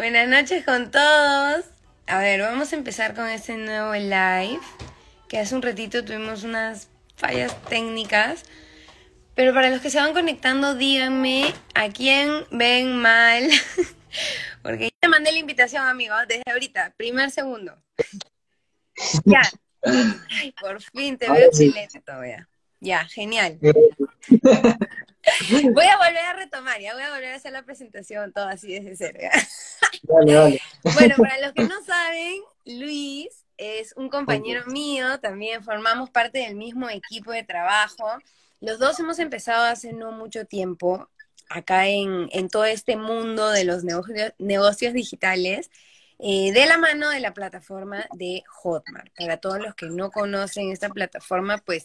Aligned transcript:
Buenas 0.00 0.28
noches 0.28 0.64
con 0.64 0.90
todos. 0.90 1.66
A 2.06 2.20
ver, 2.20 2.40
vamos 2.40 2.72
a 2.72 2.76
empezar 2.76 3.14
con 3.14 3.28
este 3.28 3.58
nuevo 3.58 3.92
live. 3.92 4.58
Que 5.28 5.38
hace 5.38 5.54
un 5.54 5.60
ratito 5.60 6.02
tuvimos 6.06 6.42
unas 6.42 6.88
fallas 7.16 7.54
técnicas. 7.64 8.44
Pero 9.34 9.52
para 9.52 9.68
los 9.68 9.82
que 9.82 9.90
se 9.90 9.98
van 9.98 10.14
conectando, 10.14 10.74
díganme 10.74 11.52
a 11.74 11.90
quién 11.90 12.46
ven 12.50 12.96
mal. 12.96 13.46
Porque 14.62 14.84
ya 14.84 14.96
te 15.00 15.08
mandé 15.08 15.32
la 15.32 15.38
invitación, 15.38 15.86
amigo, 15.86 16.14
desde 16.26 16.50
ahorita, 16.50 16.94
primer 16.96 17.30
segundo. 17.30 17.76
ya. 19.26 19.42
Ay, 19.82 20.54
por 20.58 20.80
fin 20.80 21.18
te 21.18 21.30
veo 21.30 21.48
excelente 21.48 22.00
todavía. 22.00 22.48
Ya, 22.80 23.04
genial. 23.04 23.58
Voy 23.60 23.74
a 25.86 25.96
volver 25.96 26.24
a 26.26 26.32
retomar, 26.32 26.80
ya 26.80 26.94
voy 26.94 27.02
a 27.02 27.10
volver 27.10 27.32
a 27.32 27.36
hacer 27.36 27.52
la 27.52 27.62
presentación 27.62 28.32
todo 28.32 28.48
así 28.48 28.78
desde 28.78 28.96
cero. 28.96 29.18
Bueno, 30.94 31.14
para 31.18 31.38
los 31.40 31.52
que 31.52 31.64
no 31.64 31.82
saben, 31.84 32.40
Luis 32.64 33.44
es 33.58 33.92
un 33.96 34.08
compañero 34.08 34.64
mío, 34.66 35.20
también 35.20 35.62
formamos 35.62 36.08
parte 36.10 36.38
del 36.38 36.56
mismo 36.56 36.88
equipo 36.88 37.32
de 37.32 37.42
trabajo. 37.42 38.06
Los 38.60 38.78
dos 38.78 38.98
hemos 38.98 39.18
empezado 39.18 39.64
hace 39.64 39.92
no 39.92 40.12
mucho 40.12 40.46
tiempo 40.46 41.10
acá 41.50 41.86
en, 41.86 42.30
en 42.32 42.48
todo 42.48 42.64
este 42.64 42.96
mundo 42.96 43.50
de 43.50 43.64
los 43.64 43.84
negocios, 43.84 44.32
negocios 44.38 44.94
digitales. 44.94 45.70
Eh, 46.22 46.52
de 46.52 46.66
la 46.66 46.76
mano 46.76 47.08
de 47.08 47.18
la 47.18 47.32
plataforma 47.32 48.04
de 48.12 48.42
Hotmart. 48.46 49.10
Para 49.16 49.38
todos 49.38 49.58
los 49.58 49.74
que 49.74 49.86
no 49.86 50.10
conocen 50.10 50.70
esta 50.70 50.90
plataforma, 50.90 51.56
pues 51.56 51.82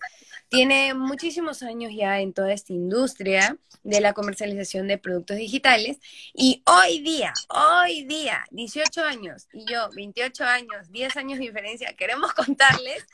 tiene 0.49 0.93
muchísimos 0.93 1.63
años 1.63 1.93
ya 1.95 2.19
en 2.19 2.33
toda 2.33 2.51
esta 2.51 2.73
industria 2.73 3.57
de 3.83 4.01
la 4.01 4.11
comercialización 4.11 4.89
de 4.89 4.97
productos 4.97 5.37
digitales 5.37 5.99
y 6.33 6.61
hoy 6.65 6.99
día, 6.99 7.31
hoy 7.47 8.03
día, 8.03 8.43
18 8.51 9.03
años 9.03 9.47
y 9.53 9.71
yo 9.71 9.89
28 9.95 10.43
años, 10.43 10.91
10 10.91 11.15
años 11.15 11.39
de 11.39 11.45
diferencia, 11.45 11.93
queremos 11.95 12.33
contarles 12.33 13.05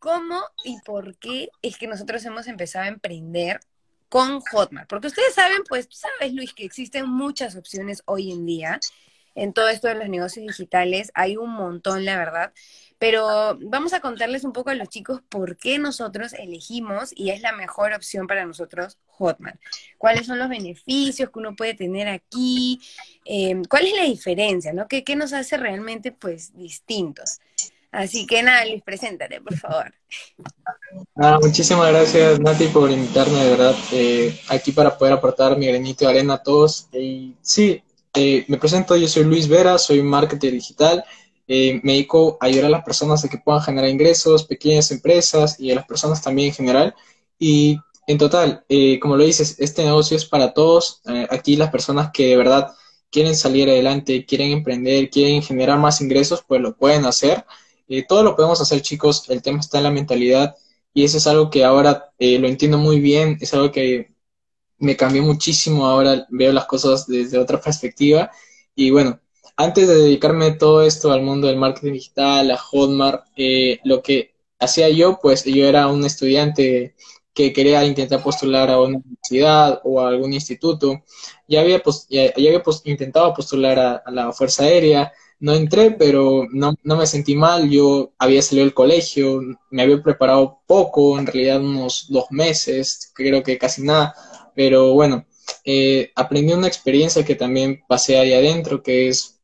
cómo 0.00 0.42
y 0.64 0.80
por 0.80 1.16
qué 1.18 1.50
es 1.62 1.78
que 1.78 1.86
nosotros 1.86 2.24
hemos 2.24 2.48
empezado 2.48 2.86
a 2.86 2.88
emprender 2.88 3.60
con 4.08 4.40
Hotmart. 4.40 4.88
Porque 4.88 5.06
ustedes 5.06 5.34
saben, 5.34 5.62
pues, 5.68 5.88
tú 5.88 5.96
sabes, 5.96 6.34
Luis, 6.34 6.52
que 6.52 6.64
existen 6.64 7.08
muchas 7.08 7.54
opciones 7.54 8.02
hoy 8.06 8.32
en 8.32 8.44
día 8.44 8.80
en 9.34 9.52
todo 9.52 9.68
esto 9.68 9.88
de 9.88 9.94
los 9.94 10.08
negocios 10.08 10.46
digitales. 10.46 11.10
Hay 11.14 11.36
un 11.36 11.50
montón, 11.50 12.04
la 12.04 12.16
verdad. 12.16 12.52
Pero 12.98 13.58
vamos 13.60 13.92
a 13.92 14.00
contarles 14.00 14.44
un 14.44 14.52
poco 14.52 14.70
a 14.70 14.74
los 14.74 14.88
chicos 14.88 15.20
por 15.28 15.56
qué 15.56 15.78
nosotros 15.78 16.32
elegimos 16.32 17.10
y 17.14 17.30
es 17.30 17.42
la 17.42 17.52
mejor 17.52 17.92
opción 17.92 18.26
para 18.26 18.46
nosotros 18.46 18.98
Hotmart. 19.08 19.60
¿Cuáles 19.98 20.26
son 20.26 20.38
los 20.38 20.48
beneficios 20.48 21.30
que 21.30 21.38
uno 21.38 21.56
puede 21.56 21.74
tener 21.74 22.08
aquí? 22.08 22.80
Em, 23.24 23.64
¿Cuál 23.64 23.86
es 23.86 23.96
la 23.96 24.04
diferencia? 24.04 24.72
¿no? 24.72 24.88
¿Qué, 24.88 25.04
¿Qué, 25.04 25.16
nos 25.16 25.32
hace 25.32 25.56
realmente 25.56 26.12
pues 26.12 26.56
distintos? 26.56 27.40
Así 27.94 28.26
que 28.26 28.42
nada, 28.42 28.64
Luis, 28.64 28.82
preséntate, 28.82 29.40
por 29.40 29.56
favor. 29.56 29.94
Ah, 31.14 31.38
muchísimas 31.40 31.92
gracias, 31.92 32.40
Nati, 32.40 32.66
por 32.66 32.90
invitarme, 32.90 33.44
de 33.44 33.50
verdad, 33.50 33.76
eh, 33.92 34.40
aquí 34.48 34.72
para 34.72 34.98
poder 34.98 35.14
aportar 35.14 35.56
mi 35.56 35.68
granito 35.68 36.04
de 36.04 36.10
arena 36.10 36.34
a 36.34 36.42
todos. 36.42 36.88
Y 36.92 37.36
sí, 37.40 37.83
eh, 38.14 38.44
me 38.48 38.58
presento, 38.58 38.96
yo 38.96 39.08
soy 39.08 39.24
Luis 39.24 39.48
Vera, 39.48 39.76
soy 39.78 40.02
marketer 40.02 40.52
digital. 40.52 41.04
Eh, 41.46 41.80
me 41.82 41.92
dedico 41.92 42.38
a 42.40 42.46
ayudar 42.46 42.66
a 42.66 42.70
las 42.70 42.84
personas 42.84 43.24
a 43.24 43.28
que 43.28 43.38
puedan 43.38 43.60
generar 43.62 43.90
ingresos, 43.90 44.44
pequeñas 44.44 44.90
empresas 44.92 45.58
y 45.60 45.70
a 45.72 45.74
las 45.74 45.86
personas 45.86 46.22
también 46.22 46.48
en 46.48 46.54
general. 46.54 46.94
Y 47.38 47.78
en 48.06 48.18
total, 48.18 48.64
eh, 48.68 48.98
como 49.00 49.16
lo 49.16 49.24
dices, 49.24 49.56
este 49.58 49.84
negocio 49.84 50.16
es 50.16 50.24
para 50.26 50.52
todos. 50.54 51.02
aquí 51.30 51.56
las 51.56 51.70
personas 51.70 52.10
que 52.12 52.28
de 52.28 52.36
verdad 52.36 52.72
quieren 53.10 53.36
salir 53.36 53.68
adelante, 53.68 54.24
quieren 54.26 54.52
emprender, 54.52 55.10
quieren 55.10 55.42
generar 55.42 55.78
más 55.78 56.00
ingresos, 56.00 56.44
pues 56.46 56.60
lo 56.60 56.76
pueden 56.76 57.04
hacer. 57.06 57.44
todo 58.08 58.22
lo 58.22 58.36
podemos 58.36 58.60
hacer, 58.60 58.80
chicos. 58.82 59.28
El 59.30 59.42
tema 59.42 59.60
está 59.60 59.78
en 59.78 59.84
la 59.84 59.90
mentalidad 59.90 60.56
y 60.94 61.04
eso 61.04 61.18
es 61.18 61.26
algo 61.26 61.50
que 61.50 61.64
ahora 61.64 62.12
lo 62.18 62.48
entiendo 62.48 62.78
muy 62.78 63.00
bien. 63.00 63.38
Es 63.40 63.54
algo 63.54 63.72
que 63.72 64.13
me 64.84 64.96
cambió 64.96 65.22
muchísimo, 65.22 65.86
ahora 65.86 66.26
veo 66.30 66.52
las 66.52 66.66
cosas 66.66 67.06
desde 67.06 67.38
otra 67.38 67.60
perspectiva. 67.60 68.30
Y 68.74 68.90
bueno, 68.90 69.20
antes 69.56 69.88
de 69.88 69.94
dedicarme 69.96 70.52
todo 70.52 70.82
esto 70.82 71.12
al 71.12 71.22
mundo 71.22 71.46
del 71.46 71.56
marketing 71.56 71.92
digital, 71.92 72.50
a 72.50 72.58
Hotmart, 72.58 73.26
eh, 73.36 73.80
lo 73.84 74.02
que 74.02 74.34
hacía 74.58 74.88
yo, 74.88 75.18
pues 75.20 75.44
yo 75.44 75.66
era 75.66 75.88
un 75.88 76.04
estudiante 76.04 76.94
que 77.32 77.52
quería 77.52 77.84
intentar 77.84 78.22
postular 78.22 78.70
a 78.70 78.80
una 78.80 78.98
universidad 78.98 79.80
o 79.84 80.00
a 80.00 80.08
algún 80.08 80.32
instituto. 80.32 81.02
Ya 81.48 81.60
había, 81.60 81.82
ya, 82.08 82.32
había 82.36 82.62
intentado 82.84 83.34
postular 83.34 83.78
a, 83.78 84.02
la 84.10 84.32
Fuerza 84.32 84.64
Aérea, 84.64 85.12
no 85.40 85.52
entré, 85.52 85.90
pero 85.90 86.46
no, 86.52 86.74
no, 86.84 86.96
me 86.96 87.06
sentí 87.06 87.34
mal. 87.36 87.68
Yo 87.70 88.12
había 88.18 88.40
salido 88.42 88.64
del 88.64 88.74
colegio, 88.74 89.40
me 89.70 89.82
había 89.82 90.02
preparado 90.02 90.60
poco, 90.66 91.18
en 91.18 91.26
realidad 91.26 91.60
unos 91.60 92.06
dos 92.08 92.26
meses, 92.30 93.12
creo 93.14 93.42
que 93.42 93.58
casi 93.58 93.82
nada 93.82 94.14
pero 94.54 94.92
bueno, 94.94 95.26
eh, 95.64 96.12
aprendí 96.14 96.52
una 96.52 96.68
experiencia 96.68 97.24
que 97.24 97.34
también 97.34 97.82
pasé 97.86 98.18
ahí 98.18 98.32
adentro, 98.32 98.82
que 98.82 99.08
es 99.08 99.40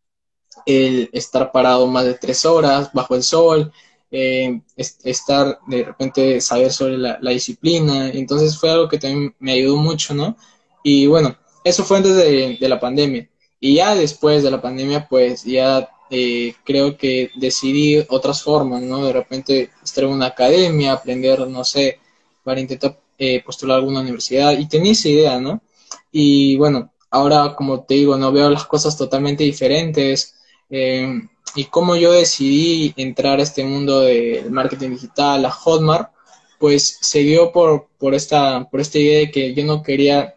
el 0.67 1.11
estar 1.13 1.53
parado 1.53 1.87
más 1.87 2.05
de 2.05 2.15
tres 2.15 2.45
horas 2.45 2.91
bajo 2.93 3.15
el 3.15 3.23
sol, 3.23 3.73
eh, 4.11 4.61
estar 4.77 5.61
de 5.67 5.85
repente 5.85 6.41
saber 6.41 6.73
sobre 6.73 6.99
la, 6.99 7.19
disciplina, 7.31 8.11
entonces 8.11 8.59
fue 8.59 8.71
algo 8.71 8.89
que 8.89 8.99
también 8.99 9.35
me 9.39 9.53
ayudó 9.53 9.77
mucho, 9.77 10.15
¿no? 10.15 10.37
Y 10.83 11.07
bueno, 11.07 11.37
eso 11.65 11.85
fue 11.85 11.99
antes 11.99 12.17
de, 12.17 12.69
la 12.69 12.81
pandemia. 12.81 13.29
Y 13.61 13.77
ya 13.77 13.95
después 13.95 14.43
de 14.43 14.51
la 14.51 14.61
pandemia, 14.61 15.07
pues 15.09 15.45
ya 15.45 15.89
eh, 16.11 16.55
creo 16.65 16.97
que 16.97 17.31
decidí 17.37 18.05
otras 18.09 18.43
formas, 18.43 18.83
¿no? 18.83 19.05
De 19.05 19.13
repente 19.13 19.71
estar 19.83 20.05
en 20.05 20.11
una 20.11 20.27
academia, 20.27 20.93
aprender, 20.93 21.47
no 21.49 21.65
sé, 21.65 22.01
para 22.43 22.61
intentar 22.61 22.99
eh, 23.23 23.43
postular 23.45 23.75
a 23.75 23.81
alguna 23.81 24.01
universidad 24.01 24.59
y 24.59 24.67
tenía 24.67 24.93
esa 24.93 25.11
idea, 25.11 25.39
¿no? 25.39 25.63
Y 26.11 26.57
bueno, 26.57 26.95
ahora 27.11 27.55
como 27.55 27.85
te 27.85 27.93
digo, 27.93 28.17
no 28.17 28.33
veo 28.33 28.49
las 28.49 28.65
cosas 28.65 28.97
totalmente 28.97 29.45
diferentes. 29.45 30.37
Eh, 30.71 31.21
y 31.55 31.65
como 31.67 31.97
yo 31.97 32.13
decidí 32.13 32.95
entrar 32.97 33.39
a 33.39 33.43
este 33.43 33.63
mundo 33.63 34.01
del 34.01 34.51
marketing 34.51 34.93
digital, 34.93 35.45
a 35.45 35.51
Hotmart, 35.51 36.13
pues 36.59 36.97
se 37.03 37.19
dio 37.19 37.53
por, 37.53 37.89
por, 37.99 38.15
esta, 38.15 38.67
por 38.71 38.81
esta 38.81 38.99
idea 38.99 39.19
de 39.19 39.31
que 39.31 39.53
yo 39.53 39.67
no 39.67 39.83
quería 39.83 40.37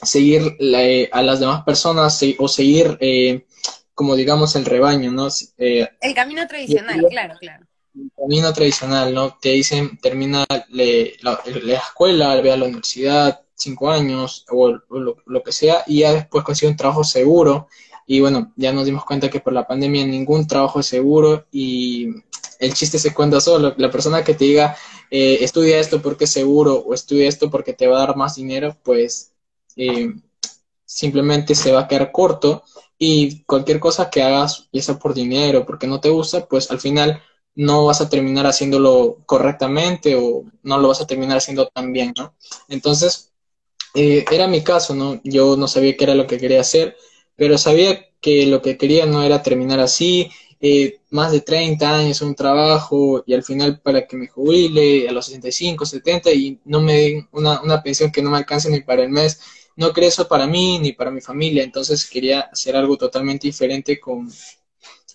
seguir 0.00 0.56
eh, 0.60 1.08
a 1.10 1.20
las 1.20 1.40
demás 1.40 1.64
personas 1.64 2.22
o 2.38 2.46
seguir, 2.46 2.96
como 3.92 4.14
digamos, 4.14 4.54
el 4.54 4.66
rebaño, 4.66 5.10
¿no? 5.10 5.26
el 5.58 6.14
camino 6.14 6.46
tradicional, 6.46 7.06
claro, 7.10 7.34
claro 7.40 7.66
camino 8.16 8.52
tradicional, 8.52 9.14
¿no? 9.14 9.36
Te 9.40 9.50
dicen, 9.50 9.98
termina 9.98 10.44
la, 10.70 11.40
escuela, 11.74 12.40
ve 12.40 12.52
a 12.52 12.56
la 12.56 12.66
universidad, 12.66 13.40
cinco 13.54 13.90
años 13.90 14.44
o, 14.50 14.78
lo, 14.88 15.42
que 15.42 15.52
sea, 15.52 15.84
y 15.86 16.00
ya 16.00 16.12
después 16.12 16.44
consigue 16.44 16.70
un 16.70 16.76
trabajo 16.76 17.04
seguro. 17.04 17.68
Y 18.06 18.20
bueno, 18.20 18.52
ya 18.56 18.72
nos 18.72 18.84
dimos 18.84 19.04
cuenta 19.04 19.30
que 19.30 19.40
por 19.40 19.52
la 19.52 19.66
pandemia 19.66 20.04
ningún 20.06 20.46
trabajo 20.46 20.80
es 20.80 20.86
seguro 20.86 21.46
y 21.50 22.08
el 22.58 22.74
chiste 22.74 22.98
se 22.98 23.14
cuenta 23.14 23.40
solo. 23.40 23.74
La 23.78 23.90
persona 23.90 24.22
que 24.22 24.34
te 24.34 24.44
diga, 24.44 24.76
eh, 25.10 25.38
estudia 25.40 25.78
esto 25.78 26.02
porque 26.02 26.24
es 26.24 26.30
seguro 26.30 26.74
o 26.76 26.94
estudia 26.94 27.28
esto 27.28 27.50
porque 27.50 27.72
te 27.72 27.86
va 27.86 27.96
a 27.96 28.06
dar 28.06 28.16
más 28.16 28.34
dinero, 28.36 28.76
pues 28.82 29.32
eh, 29.76 30.12
simplemente 30.84 31.54
se 31.54 31.72
va 31.72 31.80
a 31.80 31.88
quedar 31.88 32.12
corto 32.12 32.62
y 32.98 33.42
cualquier 33.44 33.80
cosa 33.80 34.10
que 34.10 34.22
hagas, 34.22 34.68
ya 34.72 34.82
sea 34.82 34.98
por 34.98 35.14
dinero, 35.14 35.64
porque 35.66 35.86
no 35.86 36.00
te 36.00 36.10
gusta, 36.10 36.46
pues 36.46 36.70
al 36.70 36.80
final 36.80 37.22
no 37.56 37.86
vas 37.86 38.00
a 38.00 38.08
terminar 38.08 38.46
haciéndolo 38.46 39.18
correctamente 39.26 40.16
o 40.16 40.44
no 40.62 40.78
lo 40.78 40.88
vas 40.88 41.00
a 41.00 41.06
terminar 41.06 41.38
haciendo 41.38 41.66
tan 41.68 41.92
bien, 41.92 42.12
¿no? 42.16 42.34
Entonces, 42.68 43.32
eh, 43.94 44.24
era 44.30 44.48
mi 44.48 44.62
caso, 44.62 44.94
¿no? 44.94 45.20
Yo 45.24 45.56
no 45.56 45.68
sabía 45.68 45.96
qué 45.96 46.04
era 46.04 46.14
lo 46.14 46.26
que 46.26 46.38
quería 46.38 46.60
hacer, 46.60 46.96
pero 47.36 47.58
sabía 47.58 48.08
que 48.20 48.46
lo 48.46 48.62
que 48.62 48.76
quería 48.76 49.06
no 49.06 49.22
era 49.22 49.42
terminar 49.42 49.80
así, 49.80 50.30
eh, 50.60 51.00
más 51.10 51.30
de 51.32 51.42
30 51.42 51.94
años 51.96 52.22
un 52.22 52.34
trabajo 52.34 53.22
y 53.26 53.34
al 53.34 53.42
final 53.44 53.80
para 53.80 54.06
que 54.06 54.16
me 54.16 54.28
jubile 54.28 55.08
a 55.08 55.12
los 55.12 55.26
65, 55.26 55.84
70 55.86 56.32
y 56.32 56.58
no 56.64 56.80
me 56.80 56.94
den 56.94 57.28
una, 57.32 57.60
una 57.62 57.82
pensión 57.82 58.10
que 58.10 58.22
no 58.22 58.30
me 58.30 58.38
alcance 58.38 58.70
ni 58.70 58.80
para 58.80 59.02
el 59.02 59.10
mes, 59.10 59.40
no 59.76 59.92
quería 59.92 60.08
eso 60.08 60.26
para 60.28 60.46
mí 60.46 60.78
ni 60.78 60.92
para 60.92 61.10
mi 61.10 61.20
familia, 61.20 61.62
entonces 61.62 62.08
quería 62.08 62.40
hacer 62.40 62.76
algo 62.76 62.96
totalmente 62.96 63.46
diferente 63.46 64.00
con, 64.00 64.28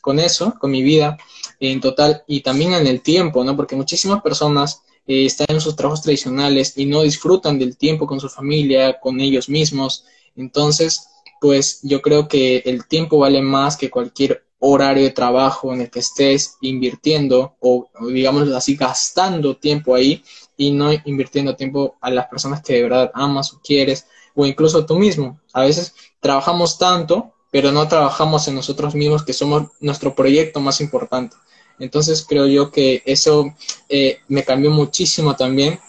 con 0.01 0.19
eso, 0.19 0.56
con 0.60 0.72
mi 0.72 0.81
vida 0.81 1.18
en 1.60 1.81
total 1.81 2.24
y 2.28 2.42
también 2.42 2.74
en 2.74 2.88
el 2.88 3.01
tiempo, 3.01 3.44
¿no? 3.44 3.56
Porque 3.56 3.75
muchísimas 3.75 4.22
personas 4.22 4.81
eh, 5.07 5.25
están 5.25 5.48
en 5.50 5.62
sus 5.62 5.75
trabajos 5.75 6.01
tradicionales 6.01 6.78
y 6.78 6.86
no 6.86 7.01
disfrutan 7.01 7.60
del 7.60 7.78
tiempo 7.78 8.07
con 8.07 8.19
su 8.19 8.30
familia, 8.30 9.00
con 9.00 9.19
ellos 9.19 9.50
mismos. 9.50 10.06
Entonces, 10.36 11.07
pues 11.42 11.80
yo 11.84 12.01
creo 12.01 12.28
que 12.28 12.57
el 12.66 12.88
tiempo 12.88 13.18
vale 13.18 13.42
más 13.42 13.78
que 13.78 13.90
cualquier 13.90 14.44
horario 14.60 15.04
de 15.04 15.12
trabajo 15.12 15.74
en 15.74 15.81
el 15.81 15.90
que 15.90 16.00
estés 16.00 16.57
invirtiendo 16.62 17.56
o, 17.60 17.90
digamos 18.12 18.50
así, 18.50 18.75
gastando 18.75 19.56
tiempo 19.56 19.96
ahí 19.96 20.22
y 20.57 20.72
no 20.72 20.92
invirtiendo 21.06 21.56
tiempo 21.56 21.96
a 22.01 22.12
las 22.12 22.28
personas 22.28 22.62
que 22.62 22.74
de 22.74 22.84
verdad 22.84 23.12
amas 23.13 23.54
o 23.54 23.62
quieres 23.63 24.06
o 24.36 24.46
incluso 24.46 24.86
tú 24.86 25.00
mismo. 25.00 25.40
A 25.54 25.62
veces 25.62 25.96
trabajamos 26.19 26.78
tanto 26.78 27.34
pero 27.51 27.72
no 27.72 27.88
trabajamos 27.88 28.48
en 28.48 28.56
nosotros 28.56 28.96
mismos, 28.96 29.24
que 29.24 29.34
somos 29.34 29.69
nuestro 29.80 30.13
proyecto 30.16 30.60
más 30.60 30.81
importante. 30.81 31.36
Entonces 31.80 32.25
creo 32.28 32.46
yo 32.46 32.72
que 32.72 33.01
eso 33.06 33.54
eh, 33.88 34.19
me 34.28 34.44
cambió 34.44 34.69
muchísimo 34.69 35.36
también. 35.36 35.80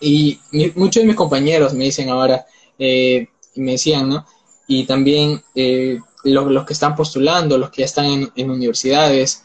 Y 0.00 0.40
muchos 0.74 1.02
de 1.02 1.06
mis 1.06 1.16
compañeros 1.16 1.74
me 1.74 1.84
dicen 1.84 2.10
ahora, 2.10 2.44
eh, 2.78 3.28
me 3.54 3.72
decían, 3.72 4.08
¿no? 4.08 4.26
Y 4.66 4.84
también 4.84 5.42
eh, 5.54 6.00
los, 6.24 6.66
que 6.66 6.72
están 6.72 6.96
postulando, 6.96 7.56
los 7.56 7.70
que 7.70 7.82
ya 7.82 7.86
están 7.86 8.30
en, 8.34 8.50
universidades, 8.50 9.44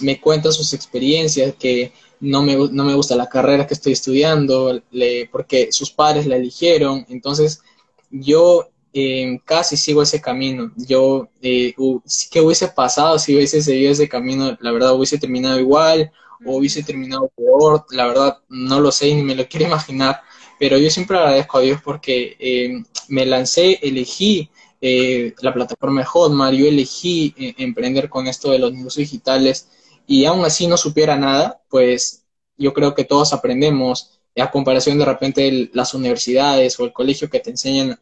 me 0.00 0.20
cuentan 0.20 0.52
sus 0.52 0.72
experiencias, 0.72 1.54
que 1.54 1.92
no 2.20 2.42
me, 2.42 2.56
no 2.56 2.84
me 2.84 2.94
gusta 2.94 3.16
la 3.16 3.28
carrera 3.28 3.66
que 3.66 3.74
estoy 3.74 3.92
estudiando, 3.92 4.80
porque 5.30 5.70
sus 5.72 5.90
padres 5.90 6.26
la 6.26 6.36
eligieron. 6.36 7.06
Entonces 7.08 7.62
yo 8.10 8.68
Em, 8.96 9.38
casi 9.38 9.76
sigo 9.76 10.02
ese 10.02 10.20
camino. 10.20 10.72
Yo, 10.76 11.28
eh, 11.42 11.74
¿qué 12.30 12.40
hubiese 12.40 12.68
pasado 12.68 13.18
si 13.18 13.34
hubiese 13.34 13.60
seguido 13.60 13.90
ese 13.90 14.08
camino? 14.08 14.56
La 14.60 14.70
verdad, 14.70 14.94
hubiese 14.94 15.18
terminado 15.18 15.58
igual 15.58 16.12
o 16.46 16.58
hubiese 16.58 16.82
terminado 16.84 17.28
peor. 17.36 17.84
La 17.90 18.06
verdad, 18.06 18.38
no 18.48 18.80
lo 18.80 18.92
sé 18.92 19.12
ni 19.14 19.22
me 19.22 19.34
lo 19.34 19.48
quiero 19.48 19.66
imaginar. 19.66 20.22
Pero 20.60 20.78
yo 20.78 20.88
siempre 20.90 21.18
agradezco 21.18 21.58
a 21.58 21.62
Dios 21.62 21.80
porque 21.82 22.36
em, 22.38 22.84
me 23.08 23.26
lancé, 23.26 23.80
elegí 23.82 24.48
eh, 24.80 25.34
la 25.40 25.52
plataforma 25.52 26.00
de 26.02 26.06
Hotmart, 26.06 26.54
yo 26.56 26.66
elegí 26.66 27.34
eh, 27.36 27.54
emprender 27.58 28.08
con 28.08 28.28
esto 28.28 28.52
de 28.52 28.60
los 28.60 28.72
negocios 28.72 29.10
digitales 29.10 29.68
y 30.06 30.24
aún 30.26 30.44
así 30.44 30.66
no 30.68 30.76
supiera 30.76 31.16
nada, 31.16 31.62
pues 31.68 32.24
yo 32.56 32.72
creo 32.74 32.94
que 32.94 33.04
todos 33.04 33.32
aprendemos 33.32 34.20
a 34.36 34.50
comparación 34.50 34.98
de 34.98 35.04
repente 35.04 35.70
las 35.72 35.94
universidades 35.94 36.78
o 36.78 36.84
el 36.84 36.92
colegio 36.92 37.30
que 37.30 37.40
te 37.40 37.50
enseñan 37.50 37.98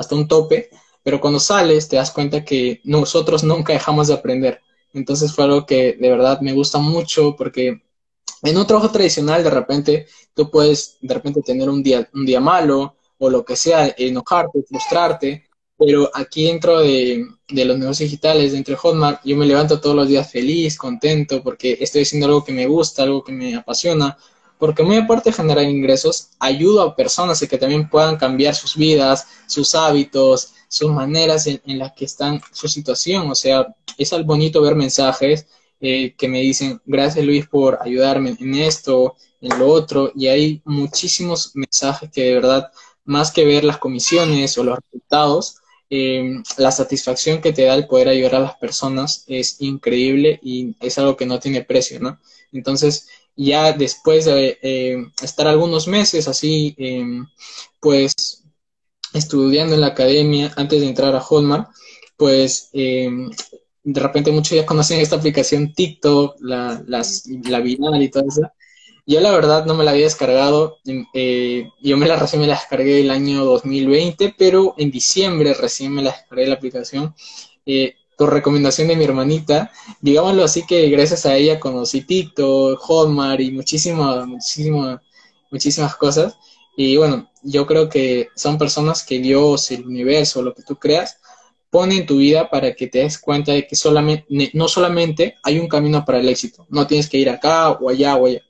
hasta 0.00 0.14
un 0.14 0.26
tope, 0.26 0.70
pero 1.02 1.20
cuando 1.20 1.38
sales 1.38 1.88
te 1.88 1.96
das 1.96 2.10
cuenta 2.10 2.42
que 2.42 2.80
nosotros 2.84 3.44
nunca 3.44 3.74
dejamos 3.74 4.08
de 4.08 4.14
aprender. 4.14 4.60
Entonces 4.94 5.32
fue 5.32 5.44
algo 5.44 5.66
que 5.66 5.92
de 6.00 6.08
verdad 6.08 6.40
me 6.40 6.54
gusta 6.54 6.78
mucho 6.78 7.36
porque 7.36 7.82
en 8.42 8.56
un 8.56 8.66
trabajo 8.66 8.90
tradicional 8.90 9.44
de 9.44 9.50
repente 9.50 10.06
tú 10.34 10.50
puedes 10.50 10.96
de 11.02 11.14
repente 11.14 11.42
tener 11.42 11.68
un 11.68 11.82
día, 11.82 12.08
un 12.14 12.24
día 12.24 12.40
malo 12.40 12.96
o 13.18 13.28
lo 13.28 13.44
que 13.44 13.56
sea, 13.56 13.94
enojarte, 13.98 14.62
frustrarte, 14.66 15.44
pero 15.76 16.10
aquí 16.14 16.44
dentro 16.44 16.80
de, 16.80 17.26
de 17.48 17.64
los 17.66 17.78
negocios 17.78 18.08
digitales, 18.10 18.52
dentro 18.52 18.72
de 18.72 18.78
Hotmart, 18.78 19.20
yo 19.24 19.36
me 19.36 19.46
levanto 19.46 19.80
todos 19.80 19.94
los 19.94 20.08
días 20.08 20.30
feliz, 20.32 20.78
contento, 20.78 21.42
porque 21.42 21.76
estoy 21.78 22.02
haciendo 22.02 22.26
algo 22.26 22.44
que 22.44 22.52
me 22.52 22.66
gusta, 22.66 23.02
algo 23.02 23.22
que 23.22 23.32
me 23.32 23.54
apasiona, 23.54 24.16
porque 24.60 24.82
muy 24.82 24.98
aparte 24.98 25.30
de 25.30 25.36
generar 25.36 25.64
ingresos, 25.64 26.28
ayudo 26.38 26.82
a 26.82 26.94
personas 26.94 27.40
que 27.40 27.58
también 27.58 27.88
puedan 27.88 28.16
cambiar 28.16 28.54
sus 28.54 28.76
vidas, 28.76 29.26
sus 29.46 29.74
hábitos, 29.74 30.52
sus 30.68 30.92
maneras 30.92 31.46
en, 31.46 31.78
las 31.78 31.92
que 31.92 32.04
están, 32.04 32.40
su 32.52 32.68
situación. 32.68 33.30
O 33.30 33.34
sea, 33.34 33.74
es 33.96 34.12
algo 34.12 34.28
bonito 34.28 34.60
ver 34.62 34.76
mensajes 34.76 35.46
eh, 35.80 36.14
que 36.16 36.28
me 36.28 36.40
dicen, 36.40 36.80
gracias 36.84 37.24
Luis 37.24 37.48
por 37.48 37.78
ayudarme 37.80 38.36
en 38.38 38.54
esto, 38.54 39.16
en 39.40 39.58
lo 39.58 39.68
otro, 39.68 40.12
y 40.14 40.28
hay 40.28 40.62
muchísimos 40.66 41.52
mensajes 41.54 42.10
que 42.10 42.24
de 42.24 42.34
verdad, 42.34 42.70
más 43.04 43.32
que 43.32 43.46
ver 43.46 43.64
las 43.64 43.78
comisiones 43.78 44.58
o 44.58 44.64
los 44.64 44.78
resultados, 44.78 45.56
eh, 45.88 46.42
la 46.58 46.70
satisfacción 46.70 47.40
que 47.40 47.52
te 47.52 47.64
da 47.64 47.74
el 47.74 47.88
poder 47.88 48.08
ayudar 48.08 48.36
a 48.36 48.40
las 48.40 48.56
personas 48.56 49.24
es 49.26 49.60
increíble 49.60 50.38
y 50.42 50.76
es 50.80 50.98
algo 50.98 51.16
que 51.16 51.26
no 51.26 51.40
tiene 51.40 51.64
precio, 51.64 51.98
¿no? 51.98 52.20
Entonces, 52.52 53.08
ya 53.36 53.72
después 53.72 54.24
de 54.26 54.58
eh, 54.62 54.96
estar 55.22 55.46
algunos 55.48 55.88
meses 55.88 56.28
así, 56.28 56.74
em, 56.78 57.26
pues 57.80 58.44
estudiando 59.12 59.74
en 59.74 59.80
la 59.80 59.88
academia 59.88 60.52
antes 60.56 60.80
de 60.80 60.88
entrar 60.88 61.14
a 61.16 61.20
Hotmart, 61.20 61.70
pues 62.16 62.70
em, 62.72 63.30
de 63.82 64.00
repente 64.00 64.30
muchos 64.32 64.56
ya 64.56 64.66
conocen 64.66 65.00
esta 65.00 65.16
aplicación 65.16 65.72
TikTok, 65.74 66.36
la, 66.40 66.82
las, 66.86 67.26
la 67.48 67.60
Binal 67.60 68.02
y 68.02 68.10
todo 68.10 68.24
eso. 68.28 68.42
Yo 69.06 69.20
la 69.20 69.32
verdad 69.32 69.66
no 69.66 69.74
me 69.74 69.84
la 69.84 69.92
había 69.92 70.04
descargado, 70.04 70.78
eh, 71.14 71.68
yo 71.82 71.96
me 71.96 72.06
la 72.06 72.16
recién 72.16 72.42
me 72.42 72.48
la 72.48 72.54
descargué 72.54 73.00
el 73.00 73.10
año 73.10 73.44
2020, 73.44 74.34
pero 74.38 74.74
en 74.78 74.90
diciembre 74.90 75.54
recién 75.54 75.92
me 75.94 76.02
la 76.02 76.12
descargué 76.12 76.46
la 76.46 76.54
aplicación. 76.54 77.14
Eh, 77.66 77.94
por 78.20 78.34
recomendación 78.34 78.88
de 78.88 78.96
mi 78.96 79.04
hermanita, 79.04 79.72
digámoslo 80.02 80.44
así 80.44 80.66
que 80.66 80.90
gracias 80.90 81.24
a 81.24 81.36
ella 81.36 81.58
conocí 81.58 82.02
TikTok, 82.02 82.78
Hotmart 82.78 83.40
y 83.40 83.50
muchísimas, 83.50 84.26
muchísimas, 84.26 85.00
muchísimas 85.50 85.96
cosas. 85.96 86.36
Y 86.76 86.98
bueno, 86.98 87.30
yo 87.42 87.66
creo 87.66 87.88
que 87.88 88.28
son 88.36 88.58
personas 88.58 89.04
que 89.04 89.20
Dios, 89.20 89.70
el 89.70 89.86
universo, 89.86 90.42
lo 90.42 90.52
que 90.52 90.62
tú 90.62 90.76
creas, 90.76 91.16
pone 91.70 91.96
en 91.96 92.04
tu 92.04 92.18
vida 92.18 92.50
para 92.50 92.74
que 92.74 92.88
te 92.88 92.98
des 92.98 93.16
cuenta 93.16 93.52
de 93.52 93.66
que 93.66 93.74
solamente, 93.74 94.26
no 94.52 94.68
solamente 94.68 95.36
hay 95.42 95.58
un 95.58 95.66
camino 95.66 96.04
para 96.04 96.20
el 96.20 96.28
éxito, 96.28 96.66
no 96.68 96.86
tienes 96.86 97.08
que 97.08 97.16
ir 97.16 97.30
acá 97.30 97.70
o 97.70 97.88
allá 97.88 98.16
o 98.16 98.26
allá, 98.26 98.42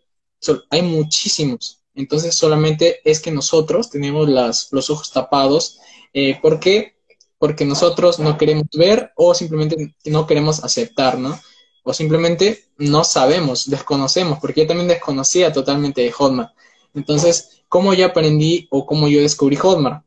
hay 0.68 0.82
muchísimos. 0.82 1.80
Entonces 1.94 2.34
solamente 2.34 2.98
es 3.04 3.20
que 3.20 3.30
nosotros 3.30 3.88
tenemos 3.88 4.28
las, 4.28 4.66
los 4.72 4.90
ojos 4.90 5.12
tapados 5.12 5.78
eh, 6.12 6.40
porque 6.42 6.96
porque 7.40 7.64
nosotros 7.64 8.18
no 8.18 8.36
queremos 8.36 8.66
ver 8.74 9.12
o 9.16 9.32
simplemente 9.32 9.94
no 10.04 10.26
queremos 10.26 10.62
aceptar, 10.62 11.18
¿no? 11.18 11.40
O 11.82 11.94
simplemente 11.94 12.66
no 12.76 13.02
sabemos, 13.02 13.70
desconocemos, 13.70 14.38
porque 14.40 14.60
yo 14.60 14.66
también 14.66 14.88
desconocía 14.88 15.50
totalmente 15.50 16.02
de 16.02 16.12
Hotmart. 16.12 16.52
Entonces, 16.94 17.62
¿cómo 17.66 17.94
yo 17.94 18.04
aprendí 18.04 18.68
o 18.70 18.84
cómo 18.84 19.08
yo 19.08 19.22
descubrí 19.22 19.56
Hotmart? 19.56 20.04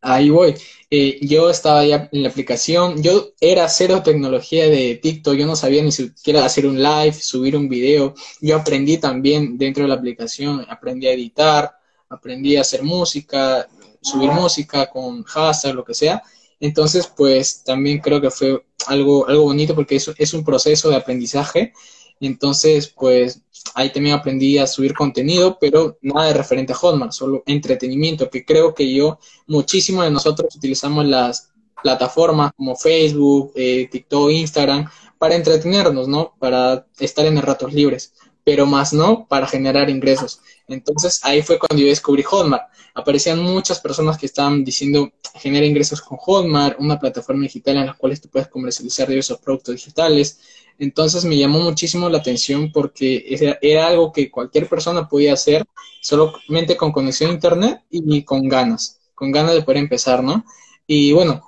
Ahí 0.00 0.30
voy. 0.30 0.54
Eh, 0.88 1.18
yo 1.20 1.50
estaba 1.50 1.84
ya 1.84 2.08
en 2.12 2.22
la 2.22 2.28
aplicación, 2.28 3.02
yo 3.02 3.30
era 3.40 3.68
cero 3.68 4.02
tecnología 4.04 4.68
de 4.68 4.94
TikTok, 5.02 5.34
yo 5.34 5.46
no 5.46 5.56
sabía 5.56 5.82
ni 5.82 5.90
siquiera 5.90 6.44
hacer 6.44 6.64
un 6.64 6.80
live, 6.80 7.14
subir 7.14 7.56
un 7.56 7.68
video. 7.68 8.14
Yo 8.40 8.54
aprendí 8.54 8.98
también 8.98 9.58
dentro 9.58 9.82
de 9.82 9.88
la 9.88 9.96
aplicación, 9.96 10.64
aprendí 10.68 11.08
a 11.08 11.12
editar, 11.12 11.76
aprendí 12.08 12.54
a 12.56 12.60
hacer 12.60 12.84
música, 12.84 13.66
subir 14.00 14.30
música 14.30 14.86
con 14.86 15.24
hashtag, 15.24 15.74
lo 15.74 15.84
que 15.84 15.94
sea. 15.94 16.22
Entonces, 16.60 17.06
pues 17.06 17.62
también 17.64 17.98
creo 17.98 18.20
que 18.20 18.30
fue 18.30 18.64
algo, 18.86 19.28
algo 19.28 19.44
bonito 19.44 19.74
porque 19.74 19.96
eso 19.96 20.14
es 20.16 20.32
un 20.34 20.44
proceso 20.44 20.88
de 20.88 20.96
aprendizaje. 20.96 21.72
Entonces, 22.20 22.88
pues 22.88 23.42
ahí 23.74 23.92
también 23.92 24.16
aprendí 24.16 24.58
a 24.58 24.66
subir 24.66 24.94
contenido, 24.94 25.58
pero 25.60 25.98
nada 26.00 26.28
de 26.28 26.34
referente 26.34 26.72
a 26.72 26.76
Hotmart, 26.76 27.12
solo 27.12 27.42
entretenimiento, 27.46 28.30
que 28.30 28.44
creo 28.44 28.74
que 28.74 28.92
yo, 28.92 29.18
muchísimo 29.46 30.02
de 30.02 30.10
nosotros 30.10 30.54
utilizamos 30.56 31.04
las 31.06 31.50
plataformas 31.82 32.52
como 32.56 32.74
Facebook, 32.76 33.52
eh, 33.54 33.88
TikTok, 33.90 34.30
Instagram, 34.30 34.88
para 35.18 35.34
entretenernos, 35.34 36.08
¿no? 36.08 36.34
Para 36.38 36.86
estar 36.98 37.26
en 37.26 37.40
ratos 37.40 37.72
libres, 37.72 38.14
pero 38.46 38.64
más 38.64 38.92
no 38.92 39.26
para 39.26 39.48
generar 39.48 39.90
ingresos. 39.90 40.40
Entonces 40.68 41.18
ahí 41.24 41.42
fue 41.42 41.58
cuando 41.58 41.82
yo 41.82 41.88
descubrí 41.88 42.22
Hotmart 42.22 42.62
aparecían 42.96 43.40
muchas 43.40 43.78
personas 43.78 44.16
que 44.16 44.24
estaban 44.24 44.64
diciendo 44.64 45.12
genera 45.34 45.66
ingresos 45.66 46.00
con 46.00 46.16
Hotmart, 46.16 46.80
una 46.80 46.98
plataforma 46.98 47.42
digital 47.42 47.76
en 47.76 47.86
la 47.86 47.92
cual 47.92 48.18
tú 48.18 48.30
puedes 48.30 48.48
comercializar 48.48 49.06
diversos 49.06 49.38
productos 49.38 49.74
digitales. 49.74 50.40
Entonces 50.78 51.24
me 51.26 51.36
llamó 51.36 51.60
muchísimo 51.60 52.08
la 52.08 52.18
atención 52.18 52.72
porque 52.72 53.58
era, 53.60 53.86
algo 53.86 54.12
que 54.12 54.30
cualquier 54.30 54.66
persona 54.66 55.06
podía 55.06 55.34
hacer 55.34 55.66
solamente 56.00 56.76
con 56.76 56.90
conexión 56.90 57.30
a 57.30 57.34
internet 57.34 57.82
y 57.90 58.22
con 58.24 58.48
ganas, 58.48 58.98
con 59.14 59.30
ganas 59.30 59.54
de 59.54 59.62
poder 59.62 59.78
empezar, 59.78 60.24
¿no? 60.24 60.44
Y 60.86 61.12
bueno, 61.12 61.42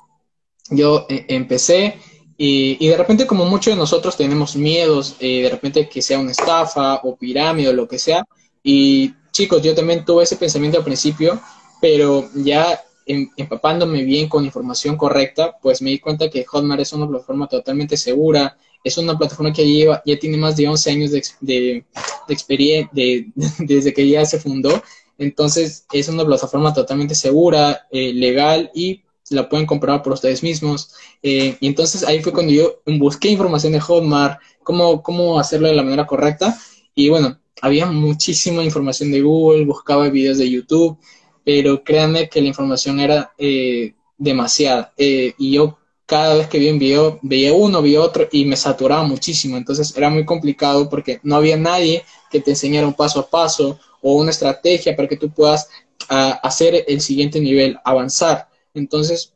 yo 0.68 1.06
eh, 1.08 1.24
empecé 1.28 1.98
Y, 2.40 2.86
de 2.86 2.96
repente, 2.96 3.26
como 3.26 3.44
muchos 3.46 3.74
de 3.74 3.78
nosotros 3.78 4.16
tenemos 4.16 4.54
miedos, 4.54 5.16
eh, 5.18 5.42
de 5.42 5.50
repente 5.50 5.88
que 5.88 6.00
sea 6.00 6.20
una 6.20 6.30
estafa 6.30 7.00
o 7.02 7.16
pirámide 7.16 7.70
o 7.70 7.72
lo 7.72 7.88
que 7.88 7.98
sea. 7.98 8.24
Y 8.62 9.12
chicos, 9.32 9.60
yo 9.60 9.74
también 9.74 10.04
tuve 10.04 10.22
ese 10.22 10.36
pensamiento 10.36 10.78
al 10.78 10.84
principio, 10.84 11.40
pero 11.80 12.30
ya 12.36 12.80
em, 13.06 13.28
empapándome 13.36 14.04
bien 14.04 14.28
con 14.28 14.44
información 14.44 14.96
correcta, 14.96 15.56
pues 15.60 15.82
me 15.82 15.90
di 15.90 15.98
cuenta 15.98 16.30
que 16.30 16.44
Hotmart 16.44 16.80
es 16.82 16.92
una 16.92 17.08
plataforma 17.08 17.48
totalmente 17.48 17.96
segura, 17.96 18.56
es 18.84 18.96
una 18.98 19.18
plataforma 19.18 19.52
que 19.52 19.66
lleva, 19.66 20.00
ya 20.06 20.16
tiene 20.16 20.36
más 20.36 20.56
de 20.56 20.68
11 20.68 20.90
años 20.92 21.10
de, 21.10 21.22
de, 21.40 21.84
experiencia, 22.28 22.88
desde 23.58 23.92
que 23.92 24.08
ya 24.08 24.24
se 24.24 24.38
fundó, 24.38 24.80
entonces 25.18 25.86
es 25.92 26.08
una 26.08 26.24
plataforma 26.24 26.72
totalmente 26.72 27.16
segura, 27.16 27.86
eh, 27.90 28.12
legal 28.12 28.70
y 28.74 29.02
la 29.30 29.48
pueden 29.48 29.66
comprobar 29.66 30.02
por 30.02 30.12
ustedes 30.12 30.42
mismos. 30.42 30.94
Eh, 31.22 31.56
y 31.60 31.66
entonces 31.66 32.04
ahí 32.04 32.22
fue 32.22 32.32
cuando 32.32 32.52
yo 32.52 32.80
busqué 32.86 33.28
información 33.28 33.72
de 33.72 33.80
Hotmart, 33.80 34.40
cómo, 34.62 35.02
cómo 35.02 35.38
hacerlo 35.38 35.68
de 35.68 35.74
la 35.74 35.82
manera 35.82 36.06
correcta. 36.06 36.58
Y 36.94 37.08
bueno, 37.08 37.38
había 37.60 37.86
muchísima 37.86 38.62
información 38.62 39.10
de 39.10 39.22
Google, 39.22 39.64
buscaba 39.64 40.08
videos 40.08 40.38
de 40.38 40.50
YouTube, 40.50 40.98
pero 41.44 41.82
créanme 41.82 42.28
que 42.28 42.40
la 42.40 42.48
información 42.48 43.00
era 43.00 43.32
eh, 43.38 43.94
demasiada. 44.16 44.92
Eh, 44.96 45.34
y 45.38 45.52
yo 45.52 45.78
cada 46.06 46.36
vez 46.36 46.48
que 46.48 46.58
vi 46.58 46.70
un 46.70 46.78
video, 46.78 47.18
veía 47.22 47.52
uno, 47.52 47.82
veía 47.82 48.00
otro 48.00 48.26
y 48.32 48.46
me 48.46 48.56
saturaba 48.56 49.02
muchísimo. 49.02 49.56
Entonces 49.56 49.94
era 49.96 50.08
muy 50.08 50.24
complicado 50.24 50.88
porque 50.88 51.20
no 51.22 51.36
había 51.36 51.56
nadie 51.56 52.02
que 52.30 52.40
te 52.40 52.52
enseñara 52.52 52.86
un 52.86 52.94
paso 52.94 53.20
a 53.20 53.28
paso 53.28 53.78
o 54.00 54.14
una 54.14 54.30
estrategia 54.30 54.96
para 54.96 55.08
que 55.08 55.16
tú 55.16 55.30
puedas 55.30 55.68
ah, 56.08 56.40
hacer 56.42 56.84
el 56.88 57.00
siguiente 57.00 57.40
nivel, 57.40 57.78
avanzar. 57.84 58.47
Entonces, 58.74 59.34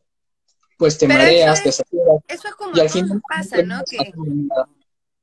pues 0.79 0.99
te 0.99 1.07
mareas, 1.09 1.63
te 1.63 1.73
saturas. 1.73 2.23
Eso 2.29 2.49
es 2.49 2.55
como 2.55 2.77
y 2.77 2.81
al 2.81 2.91
final, 2.91 3.21
pasa, 3.29 3.63
¿no? 3.63 3.83
Que, 3.89 4.13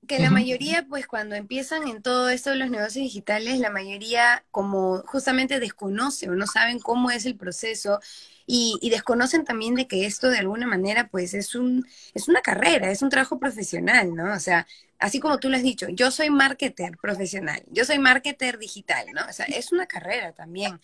que 0.07 0.19
la 0.19 0.31
mayoría, 0.31 0.85
pues 0.89 1.05
cuando 1.05 1.35
empiezan 1.35 1.87
en 1.87 2.01
todo 2.01 2.29
esto 2.29 2.49
de 2.49 2.55
los 2.55 2.71
negocios 2.71 3.03
digitales, 3.03 3.59
la 3.59 3.69
mayoría 3.69 4.43
como 4.51 5.03
justamente 5.05 5.59
desconoce 5.59 6.29
o 6.29 6.35
no 6.35 6.47
saben 6.47 6.79
cómo 6.79 7.11
es 7.11 7.25
el 7.25 7.35
proceso 7.35 7.99
y, 8.47 8.79
y, 8.81 8.89
desconocen 8.89 9.45
también 9.45 9.75
de 9.75 9.87
que 9.87 10.07
esto 10.07 10.29
de 10.29 10.39
alguna 10.39 10.65
manera 10.65 11.09
pues 11.09 11.35
es 11.35 11.53
un 11.53 11.85
es 12.15 12.27
una 12.27 12.41
carrera, 12.41 12.89
es 12.89 13.03
un 13.03 13.09
trabajo 13.09 13.37
profesional, 13.37 14.15
¿no? 14.15 14.33
O 14.33 14.39
sea, 14.39 14.65
así 14.99 15.19
como 15.19 15.39
tú 15.39 15.49
lo 15.49 15.55
has 15.55 15.63
dicho, 15.63 15.87
yo 15.89 16.11
soy 16.11 16.29
marketer 16.29 16.97
profesional, 16.97 17.63
yo 17.71 17.85
soy 17.85 17.99
marketer 17.99 18.59
digital, 18.59 19.07
¿no? 19.13 19.21
O 19.27 19.33
sea, 19.33 19.45
es 19.45 19.71
una 19.71 19.87
carrera 19.87 20.33
también. 20.33 20.79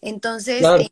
Entonces, 0.00 0.62
eh, 0.62 0.90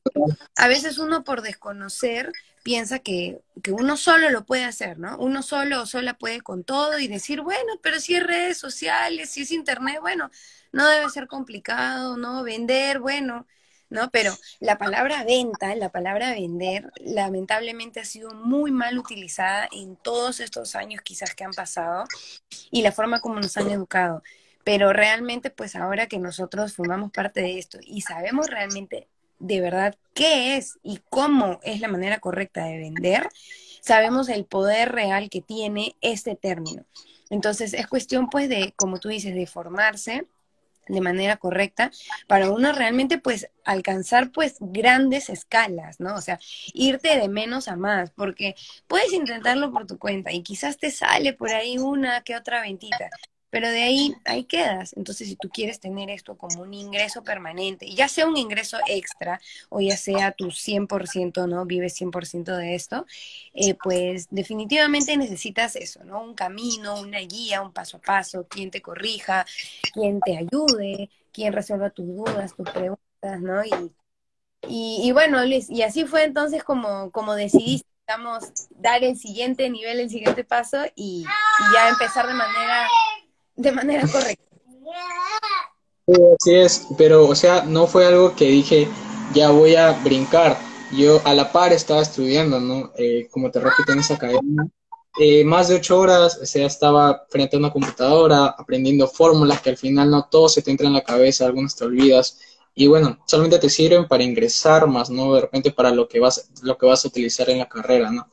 a 0.56 0.68
veces 0.68 0.98
uno 0.98 1.24
por 1.24 1.42
desconocer 1.42 2.30
piensa 2.62 2.98
que, 2.98 3.40
que, 3.62 3.72
uno 3.72 3.96
solo 3.96 4.28
lo 4.30 4.44
puede 4.44 4.64
hacer, 4.64 4.98
¿no? 4.98 5.16
Uno 5.18 5.42
solo 5.42 5.82
o 5.82 5.86
sola 5.86 6.18
puede 6.18 6.40
con 6.40 6.64
todo 6.64 6.98
y 6.98 7.08
decir, 7.08 7.40
bueno, 7.40 7.74
pero 7.82 7.98
si 8.00 8.14
es 8.14 8.26
redes 8.26 8.58
sociales, 8.58 9.30
si 9.30 9.42
es 9.42 9.52
internet, 9.52 9.98
bueno, 10.00 10.30
no 10.72 10.86
debe 10.88 11.08
ser 11.08 11.28
complicado, 11.28 12.16
¿no? 12.16 12.42
Vender, 12.42 12.98
bueno, 12.98 13.46
¿no? 13.90 14.10
Pero 14.10 14.32
la 14.60 14.78
palabra 14.78 15.24
venta, 15.24 15.74
la 15.76 15.90
palabra 15.90 16.32
vender, 16.32 16.90
lamentablemente 17.00 18.00
ha 18.00 18.04
sido 18.04 18.34
muy 18.34 18.70
mal 18.70 18.98
utilizada 18.98 19.68
en 19.72 19.96
todos 19.96 20.40
estos 20.40 20.74
años 20.74 21.02
quizás 21.02 21.34
que 21.34 21.44
han 21.44 21.52
pasado 21.52 22.04
y 22.70 22.82
la 22.82 22.92
forma 22.92 23.20
como 23.20 23.36
nos 23.36 23.56
han 23.56 23.70
educado. 23.70 24.22
Pero 24.64 24.92
realmente, 24.92 25.50
pues 25.50 25.76
ahora 25.76 26.08
que 26.08 26.18
nosotros 26.18 26.74
formamos 26.74 27.12
parte 27.12 27.40
de 27.40 27.58
esto 27.58 27.78
y 27.82 28.00
sabemos 28.00 28.48
realmente 28.48 29.06
de 29.38 29.60
verdad 29.60 29.94
qué 30.14 30.56
es 30.56 30.78
y 30.82 31.00
cómo 31.08 31.60
es 31.62 31.80
la 31.80 31.88
manera 31.88 32.18
correcta 32.18 32.64
de 32.64 32.78
vender, 32.78 33.28
sabemos 33.80 34.28
el 34.28 34.44
poder 34.44 34.92
real 34.92 35.30
que 35.30 35.42
tiene 35.42 35.94
este 36.00 36.34
término. 36.34 36.84
Entonces, 37.30 37.74
es 37.74 37.86
cuestión, 37.86 38.28
pues, 38.30 38.48
de, 38.48 38.72
como 38.76 38.98
tú 38.98 39.08
dices, 39.08 39.34
de 39.34 39.46
formarse 39.46 40.26
de 40.88 41.00
manera 41.00 41.36
correcta 41.36 41.90
para 42.26 42.50
uno 42.50 42.72
realmente 42.72 43.18
pues 43.18 43.48
alcanzar 43.64 44.30
pues 44.30 44.56
grandes 44.60 45.28
escalas, 45.28 46.00
¿no? 46.00 46.14
O 46.14 46.20
sea, 46.20 46.38
irte 46.72 47.18
de 47.18 47.28
menos 47.28 47.68
a 47.68 47.76
más, 47.76 48.10
porque 48.10 48.54
puedes 48.86 49.12
intentarlo 49.12 49.72
por 49.72 49.86
tu 49.86 49.98
cuenta 49.98 50.32
y 50.32 50.42
quizás 50.42 50.78
te 50.78 50.90
sale 50.90 51.32
por 51.32 51.50
ahí 51.50 51.78
una 51.78 52.22
que 52.22 52.36
otra 52.36 52.60
ventita, 52.60 53.10
pero 53.50 53.68
de 53.68 53.82
ahí, 53.82 54.14
ahí 54.24 54.44
quedas. 54.44 54.92
Entonces, 54.96 55.28
si 55.28 55.36
tú 55.36 55.48
quieres 55.48 55.80
tener 55.80 56.10
esto 56.10 56.36
como 56.36 56.62
un 56.62 56.74
ingreso 56.74 57.22
permanente, 57.22 57.88
ya 57.88 58.08
sea 58.08 58.26
un 58.26 58.36
ingreso 58.36 58.78
extra 58.88 59.40
o 59.68 59.80
ya 59.80 59.96
sea 59.96 60.32
tu 60.32 60.50
100%, 60.50 61.46
¿no? 61.46 61.64
Vives 61.64 61.94
100% 61.94 62.56
de 62.56 62.74
esto, 62.74 63.06
eh, 63.54 63.74
pues 63.74 64.26
definitivamente 64.30 65.16
necesitas 65.16 65.76
eso, 65.76 66.04
¿no? 66.04 66.22
Un 66.22 66.34
camino, 66.34 67.00
una 67.00 67.20
guía, 67.20 67.62
un 67.62 67.72
paso 67.72 67.98
a 67.98 68.00
paso, 68.00 68.46
quien 68.48 68.70
te 68.70 68.82
corrija, 68.82 69.46
quien 69.92 70.20
te 70.20 70.36
ayude, 70.36 71.10
quien 71.32 71.52
resuelva 71.52 71.90
tus 71.90 72.06
dudas, 72.06 72.54
tus 72.54 72.68
preguntas, 72.70 73.40
¿no? 73.40 73.64
Y, 73.64 73.92
y, 74.68 75.12
bueno, 75.12 75.44
Luis, 75.44 75.70
y 75.70 75.82
así 75.82 76.04
fue 76.04 76.24
entonces 76.24 76.64
como, 76.64 77.10
como 77.12 77.34
decidiste, 77.34 77.88
digamos, 78.06 78.44
dar 78.70 79.04
el 79.04 79.16
siguiente 79.16 79.68
nivel, 79.70 80.00
el 80.00 80.10
siguiente 80.10 80.44
paso 80.44 80.84
y, 80.96 81.24
y 81.24 81.74
ya 81.74 81.88
empezar 81.88 82.26
de 82.26 82.34
manera 82.34 82.86
de 83.56 83.72
manera 83.72 84.06
correcta. 84.06 84.44
Sí, 86.06 86.14
así 86.38 86.54
es, 86.54 86.86
pero 86.96 87.26
o 87.26 87.34
sea, 87.34 87.64
no 87.64 87.86
fue 87.86 88.06
algo 88.06 88.36
que 88.36 88.46
dije, 88.46 88.88
ya 89.34 89.50
voy 89.50 89.74
a 89.74 89.92
brincar. 90.04 90.56
Yo 90.96 91.20
a 91.24 91.34
la 91.34 91.50
par 91.50 91.72
estaba 91.72 92.02
estudiando, 92.02 92.60
¿no? 92.60 92.92
Eh, 92.96 93.28
como 93.32 93.50
te 93.50 93.58
repito 93.58 93.92
en 93.92 93.98
esa 93.98 94.14
academia, 94.14 94.68
eh, 95.18 95.44
más 95.44 95.68
de 95.68 95.76
ocho 95.76 95.98
horas, 95.98 96.38
o 96.40 96.46
sea, 96.46 96.66
estaba 96.66 97.26
frente 97.28 97.56
a 97.56 97.58
una 97.58 97.72
computadora 97.72 98.46
aprendiendo 98.46 99.08
fórmulas 99.08 99.60
que 99.62 99.70
al 99.70 99.76
final 99.76 100.10
no 100.10 100.28
todo 100.30 100.48
se 100.48 100.62
te 100.62 100.70
entra 100.70 100.86
en 100.86 100.92
la 100.92 101.02
cabeza, 101.02 101.46
algunas 101.46 101.74
te 101.74 101.84
olvidas. 101.84 102.38
Y 102.74 102.86
bueno, 102.86 103.18
solamente 103.26 103.58
te 103.58 103.70
sirven 103.70 104.06
para 104.06 104.22
ingresar 104.22 104.86
más, 104.86 105.10
¿no? 105.10 105.34
De 105.34 105.40
repente 105.40 105.72
para 105.72 105.90
lo 105.90 106.06
que 106.06 106.20
vas, 106.20 106.50
lo 106.62 106.76
que 106.78 106.86
vas 106.86 107.04
a 107.04 107.08
utilizar 107.08 107.48
en 107.50 107.58
la 107.58 107.68
carrera, 107.68 108.10
¿no? 108.10 108.28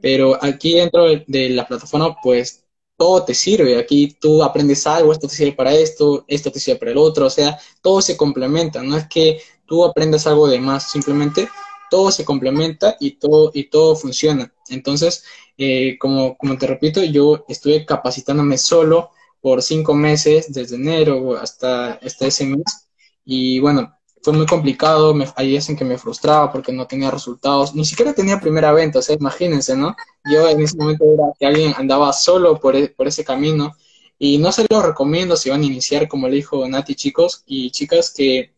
Pero 0.00 0.38
aquí 0.42 0.74
dentro 0.74 1.04
de 1.04 1.50
la 1.50 1.66
plataforma, 1.66 2.16
pues 2.22 2.64
todo 2.98 3.24
te 3.24 3.34
sirve. 3.34 3.78
Aquí 3.78 4.16
tú 4.20 4.42
aprendes 4.42 4.86
algo, 4.86 5.12
esto 5.12 5.28
te 5.28 5.34
sirve 5.36 5.52
para 5.52 5.72
esto, 5.72 6.24
esto 6.28 6.50
te 6.52 6.60
sirve 6.60 6.80
para 6.80 6.90
el 6.90 6.98
otro, 6.98 7.26
o 7.26 7.30
sea, 7.30 7.58
todo 7.80 8.02
se 8.02 8.16
complementa. 8.16 8.82
No 8.82 8.96
es 8.98 9.08
que 9.08 9.40
tú 9.66 9.84
aprendas 9.84 10.26
algo 10.26 10.48
de 10.48 10.58
más, 10.60 10.90
simplemente 10.90 11.48
todo 11.90 12.10
se 12.10 12.24
complementa 12.24 12.96
y 13.00 13.12
todo, 13.12 13.50
y 13.54 13.64
todo 13.70 13.96
funciona. 13.96 14.52
Entonces, 14.68 15.24
eh, 15.56 15.96
como, 15.98 16.36
como 16.36 16.58
te 16.58 16.66
repito, 16.66 17.02
yo 17.04 17.44
estuve 17.48 17.86
capacitándome 17.86 18.58
solo 18.58 19.10
por 19.40 19.62
cinco 19.62 19.94
meses, 19.94 20.52
desde 20.52 20.76
enero 20.76 21.36
hasta, 21.38 21.92
hasta 21.94 22.26
ese 22.26 22.46
mes. 22.46 22.88
Y 23.24 23.60
bueno, 23.60 23.97
fue 24.22 24.32
muy 24.32 24.46
complicado, 24.46 25.14
me, 25.14 25.26
hay 25.36 25.48
días 25.48 25.68
en 25.68 25.76
que 25.76 25.84
me 25.84 25.98
frustraba 25.98 26.52
porque 26.52 26.72
no 26.72 26.86
tenía 26.86 27.10
resultados, 27.10 27.74
ni 27.74 27.84
siquiera 27.84 28.12
tenía 28.12 28.40
primera 28.40 28.72
venta, 28.72 28.98
o 28.98 29.02
sea, 29.02 29.16
imagínense, 29.16 29.76
¿no? 29.76 29.96
Yo 30.30 30.48
en 30.48 30.60
ese 30.60 30.76
momento 30.76 31.04
era 31.04 31.24
que 31.38 31.46
alguien 31.46 31.74
andaba 31.76 32.12
solo 32.12 32.58
por, 32.58 32.76
e, 32.76 32.88
por 32.88 33.06
ese 33.08 33.24
camino 33.24 33.74
y 34.18 34.38
no 34.38 34.52
se 34.52 34.66
lo 34.68 34.82
recomiendo 34.82 35.36
si 35.36 35.50
van 35.50 35.62
a 35.62 35.66
iniciar, 35.66 36.08
como 36.08 36.28
le 36.28 36.36
dijo 36.36 36.68
Nati, 36.68 36.94
chicos 36.94 37.42
y 37.46 37.70
chicas, 37.70 38.12
que 38.14 38.54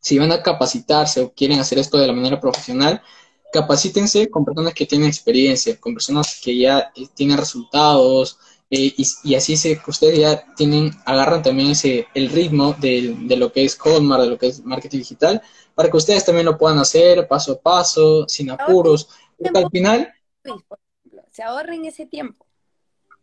si 0.00 0.18
van 0.18 0.32
a 0.32 0.42
capacitarse 0.42 1.20
o 1.20 1.32
quieren 1.32 1.60
hacer 1.60 1.78
esto 1.78 1.98
de 1.98 2.06
la 2.06 2.12
manera 2.12 2.40
profesional, 2.40 3.02
capacítense 3.52 4.30
con 4.30 4.44
personas 4.44 4.74
que 4.74 4.86
tienen 4.86 5.08
experiencia, 5.08 5.78
con 5.78 5.94
personas 5.94 6.40
que 6.42 6.56
ya 6.56 6.90
eh, 6.96 7.06
tienen 7.14 7.36
resultados, 7.38 8.38
eh, 8.74 8.94
y, 8.96 9.34
así 9.34 9.54
se, 9.58 9.78
ustedes 9.86 10.18
ya 10.18 10.46
tienen, 10.54 10.92
agarran 11.04 11.42
también 11.42 11.72
ese, 11.72 12.06
el 12.14 12.30
ritmo 12.30 12.74
de, 12.80 13.14
de 13.20 13.36
lo 13.36 13.52
que 13.52 13.66
es 13.66 13.76
Hotmart, 13.76 14.22
de 14.22 14.30
lo 14.30 14.38
que 14.38 14.46
es 14.46 14.64
marketing 14.64 14.96
digital, 14.96 15.42
para 15.74 15.90
que 15.90 15.96
ustedes 15.98 16.24
también 16.24 16.46
lo 16.46 16.56
puedan 16.56 16.78
hacer 16.78 17.28
paso 17.28 17.52
a 17.52 17.60
paso, 17.60 18.26
sin 18.26 18.50
apuros, 18.50 19.10
porque 19.36 19.58
al 19.58 19.70
final... 19.70 20.14
Se 21.30 21.42
ahorren 21.42 21.84
ese 21.84 22.06
tiempo. 22.06 22.46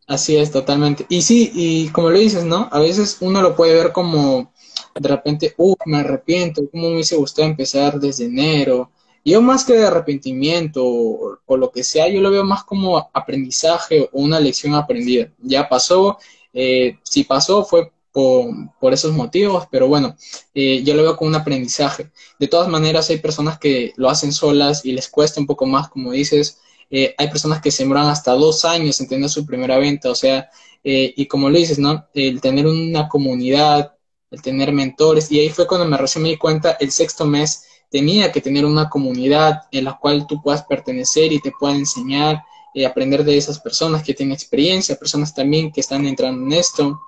Así 0.05 0.37
es, 0.37 0.51
totalmente. 0.51 1.07
Y 1.09 1.23
sí, 1.23 1.51
y 1.55 1.89
como 1.89 2.11
lo 2.11 2.19
dices, 2.19 2.43
¿no? 2.43 2.69
A 2.71 2.79
veces 2.79 3.17
uno 3.21 3.41
lo 3.41 3.55
puede 3.55 3.73
ver 3.73 3.91
como, 3.91 4.53
de 4.99 5.09
repente, 5.09 5.55
uff, 5.57 5.79
me 5.87 6.01
arrepiento, 6.01 6.61
¿cómo 6.69 6.89
me 6.89 6.93
hubiese 6.93 7.15
gustado 7.15 7.47
empezar 7.47 7.99
desde 7.99 8.25
enero? 8.25 8.91
Yo 9.29 9.41
más 9.41 9.63
que 9.65 9.73
de 9.73 9.85
arrepentimiento 9.85 10.83
o, 10.85 11.57
lo 11.57 11.71
que 11.71 11.83
sea, 11.83 12.07
yo 12.09 12.21
lo 12.21 12.31
veo 12.31 12.43
más 12.43 12.63
como 12.63 13.09
aprendizaje 13.13 14.09
o 14.11 14.21
una 14.21 14.39
lección 14.39 14.75
aprendida. 14.75 15.31
Ya 15.39 15.69
pasó, 15.69 16.17
eh, 16.53 16.97
si 17.03 17.23
pasó 17.23 17.63
fue 17.63 17.91
por, 18.11 18.93
esos 18.93 19.13
motivos, 19.13 19.67
pero 19.71 19.87
bueno, 19.87 20.15
eh, 20.53 20.83
yo 20.83 20.93
lo 20.95 21.03
veo 21.03 21.15
como 21.15 21.29
un 21.29 21.35
aprendizaje. 21.35 22.11
De 22.39 22.47
todas 22.47 22.67
maneras, 22.67 23.09
hay 23.09 23.17
personas 23.19 23.59
que 23.59 23.93
lo 23.97 24.09
hacen 24.09 24.31
solas 24.33 24.83
y 24.85 24.91
les 24.91 25.09
cuesta 25.09 25.39
un 25.39 25.47
poco 25.47 25.65
más, 25.65 25.89
como 25.89 26.11
dices, 26.11 26.59
eh, 26.89 27.13
hay 27.17 27.27
personas 27.29 27.61
que 27.61 27.71
sembran 27.71 28.07
hasta 28.07 28.33
dos 28.33 28.65
años 28.65 28.99
en 28.99 29.07
tener 29.07 29.29
su 29.29 29.45
primera 29.45 29.77
venta, 29.77 30.09
o 30.09 30.15
sea, 30.15 30.49
y 30.83 31.27
como 31.27 31.49
lo 31.49 31.57
dices, 31.57 31.77
¿no? 31.77 32.07
El 32.13 32.41
tener 32.41 32.65
una 32.65 33.09
comunidad, 33.09 33.93
el 34.31 34.41
tener 34.41 34.71
mentores, 34.71 35.31
y 35.31 35.39
ahí 35.39 35.49
fue 35.49 35.67
cuando 35.67 35.85
me 35.87 35.97
recién 35.97 36.23
me 36.23 36.29
di 36.29 36.37
cuenta, 36.37 36.77
el 36.79 36.91
sexto 36.91 37.25
mes, 37.25 37.68
tenía 37.89 38.31
que 38.31 38.41
tener 38.41 38.65
una 38.65 38.89
comunidad 38.89 39.61
en 39.71 39.85
la 39.85 39.97
cual 39.97 40.27
tú 40.27 40.41
puedas 40.41 40.63
pertenecer 40.63 41.31
y 41.31 41.39
te 41.39 41.51
puedan 41.51 41.77
enseñar 41.77 42.43
eh, 42.73 42.85
aprender 42.85 43.23
de 43.23 43.37
esas 43.37 43.59
personas 43.59 44.03
que 44.03 44.13
tienen 44.13 44.33
experiencia, 44.33 44.95
personas 44.95 45.33
también 45.33 45.71
que 45.71 45.81
están 45.81 46.05
entrando 46.05 46.45
en 46.45 46.53
esto, 46.53 47.01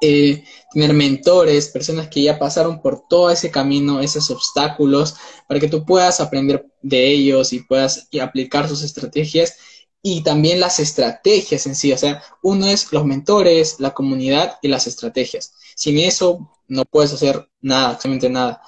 eh, 0.00 0.44
tener 0.72 0.92
mentores, 0.92 1.68
personas 1.68 2.08
que 2.08 2.22
ya 2.22 2.38
pasaron 2.38 2.80
por 2.80 3.06
todo 3.08 3.30
ese 3.30 3.50
camino, 3.50 4.00
esos 4.00 4.30
obstáculos, 4.30 5.16
para 5.48 5.58
que 5.58 5.68
tú 5.68 5.84
puedas 5.84 6.20
aprender 6.20 6.66
de 6.82 7.08
ellos 7.08 7.52
y 7.52 7.60
puedas 7.60 8.08
aplicar 8.20 8.68
sus 8.68 8.82
estrategias 8.82 9.56
y 10.02 10.22
también 10.22 10.60
las 10.60 10.78
estrategias 10.78 11.66
en 11.66 11.74
sí. 11.74 11.92
O 11.92 11.98
sea, 11.98 12.22
uno 12.42 12.66
es 12.66 12.92
los 12.92 13.04
mentores, 13.04 13.80
la 13.80 13.92
comunidad 13.92 14.58
y 14.62 14.68
las 14.68 14.86
estrategias. 14.86 15.54
Sin 15.74 15.98
eso 15.98 16.52
no 16.68 16.84
puedes 16.84 17.12
hacer 17.12 17.48
nada, 17.60 17.90
absolutamente 17.90 18.30
nada. 18.30 18.62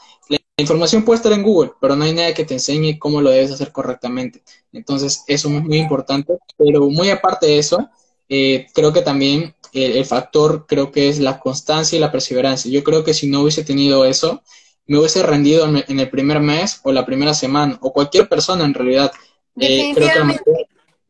La 0.59 0.63
información 0.63 1.05
puede 1.05 1.19
estar 1.19 1.33
en 1.33 1.45
Google, 1.45 1.71
pero 1.81 1.95
no 1.95 2.03
hay 2.03 2.13
nada 2.13 2.35
que 2.35 2.45
te 2.45 2.55
enseñe 2.55 2.99
cómo 2.99 3.21
lo 3.21 3.31
debes 3.31 3.53
hacer 3.53 3.71
correctamente. 3.71 4.43
Entonces, 4.73 5.23
eso 5.29 5.49
es 5.49 5.63
muy 5.63 5.79
importante. 5.79 6.37
Pero 6.57 6.91
muy 6.91 7.11
aparte 7.11 7.47
de 7.47 7.59
eso, 7.61 7.89
eh, 8.29 8.67
creo 8.75 8.93
que 8.93 9.03
también 9.03 9.55
el, 9.73 10.05
factor 10.05 10.67
creo 10.67 10.91
que 10.91 11.09
es 11.09 11.21
la 11.21 11.39
constancia 11.39 11.97
y 11.97 12.01
la 12.01 12.11
perseverancia. 12.11 12.73
Yo 12.73 12.83
creo 12.83 13.05
que 13.05 13.15
si 13.15 13.29
no 13.29 13.43
hubiese 13.43 13.63
tenido 13.63 14.05
eso, 14.05 14.43
me 14.87 14.99
hubiese 14.99 15.23
rendido 15.23 15.65
en, 15.65 16.01
el 16.01 16.11
primer 16.11 16.41
mes 16.41 16.81
o 16.83 16.91
la 16.91 17.07
primera 17.07 17.35
semana, 17.35 17.79
o 17.81 17.93
cualquier 17.93 18.29
persona 18.29 18.65
en 18.65 18.75
realidad. 18.75 19.13
Eh, 19.61 19.93
creo 19.95 20.09
que 20.09 20.19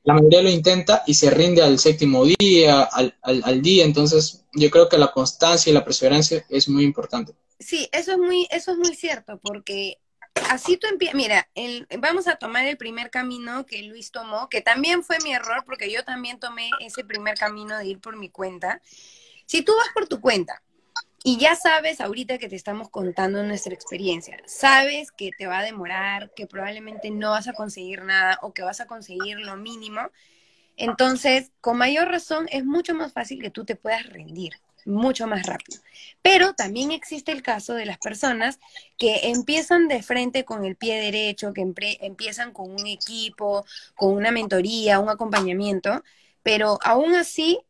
la 0.04 0.12
mayoría, 0.12 0.42
lo 0.42 0.50
intenta 0.50 1.04
y 1.06 1.14
se 1.14 1.30
rinde 1.30 1.62
al 1.62 1.78
séptimo 1.78 2.26
día, 2.26 2.82
al, 2.82 3.16
al, 3.22 3.62
día. 3.62 3.86
Entonces, 3.86 4.44
yo 4.52 4.68
creo 4.68 4.90
que 4.90 4.98
la 4.98 5.10
constancia 5.10 5.70
y 5.70 5.72
la 5.72 5.86
perseverancia 5.86 6.44
es 6.50 6.68
muy 6.68 6.84
importante. 6.84 7.32
Sí, 7.58 7.88
eso 7.92 8.12
es 8.12 8.18
muy, 8.18 8.46
eso 8.50 8.72
es 8.72 8.78
muy 8.78 8.94
cierto, 8.94 9.40
porque 9.42 9.98
así 10.48 10.76
tú 10.76 10.86
empiezas, 10.86 11.16
mira, 11.16 11.48
el, 11.54 11.86
vamos 11.98 12.28
a 12.28 12.36
tomar 12.36 12.66
el 12.66 12.76
primer 12.76 13.10
camino 13.10 13.66
que 13.66 13.82
Luis 13.82 14.12
tomó, 14.12 14.48
que 14.48 14.60
también 14.60 15.02
fue 15.02 15.18
mi 15.24 15.32
error 15.32 15.64
porque 15.64 15.90
yo 15.90 16.04
también 16.04 16.38
tomé 16.38 16.70
ese 16.80 17.04
primer 17.04 17.36
camino 17.36 17.76
de 17.76 17.86
ir 17.86 18.00
por 18.00 18.16
mi 18.16 18.30
cuenta. 18.30 18.80
Si 19.46 19.62
tú 19.62 19.72
vas 19.76 19.88
por 19.92 20.06
tu 20.06 20.20
cuenta 20.20 20.62
y 21.24 21.36
ya 21.38 21.56
sabes 21.56 22.00
ahorita 22.00 22.38
que 22.38 22.48
te 22.48 22.54
estamos 22.54 22.90
contando 22.90 23.42
nuestra 23.42 23.74
experiencia, 23.74 24.38
sabes 24.46 25.10
que 25.10 25.30
te 25.36 25.48
va 25.48 25.58
a 25.58 25.64
demorar, 25.64 26.32
que 26.36 26.46
probablemente 26.46 27.10
no 27.10 27.30
vas 27.30 27.48
a 27.48 27.54
conseguir 27.54 28.04
nada 28.04 28.38
o 28.42 28.54
que 28.54 28.62
vas 28.62 28.80
a 28.80 28.86
conseguir 28.86 29.38
lo 29.40 29.56
mínimo, 29.56 30.00
entonces 30.76 31.50
con 31.60 31.76
mayor 31.76 32.08
razón 32.08 32.46
es 32.50 32.64
mucho 32.64 32.94
más 32.94 33.12
fácil 33.12 33.40
que 33.40 33.50
tú 33.50 33.64
te 33.64 33.74
puedas 33.74 34.06
rendir 34.06 34.52
mucho 34.88 35.26
más 35.26 35.46
rápido. 35.46 35.80
Pero 36.22 36.54
también 36.54 36.90
existe 36.90 37.32
el 37.32 37.42
caso 37.42 37.74
de 37.74 37.86
las 37.86 37.98
personas 37.98 38.58
que 38.96 39.28
empiezan 39.28 39.88
de 39.88 40.02
frente 40.02 40.44
con 40.44 40.64
el 40.64 40.76
pie 40.76 41.00
derecho, 41.00 41.52
que 41.52 41.62
empiezan 42.00 42.52
con 42.52 42.70
un 42.70 42.86
equipo, 42.86 43.64
con 43.94 44.14
una 44.14 44.30
mentoría, 44.30 44.98
un 44.98 45.10
acompañamiento, 45.10 46.02
pero 46.42 46.78
aún 46.82 47.14
así 47.14 47.60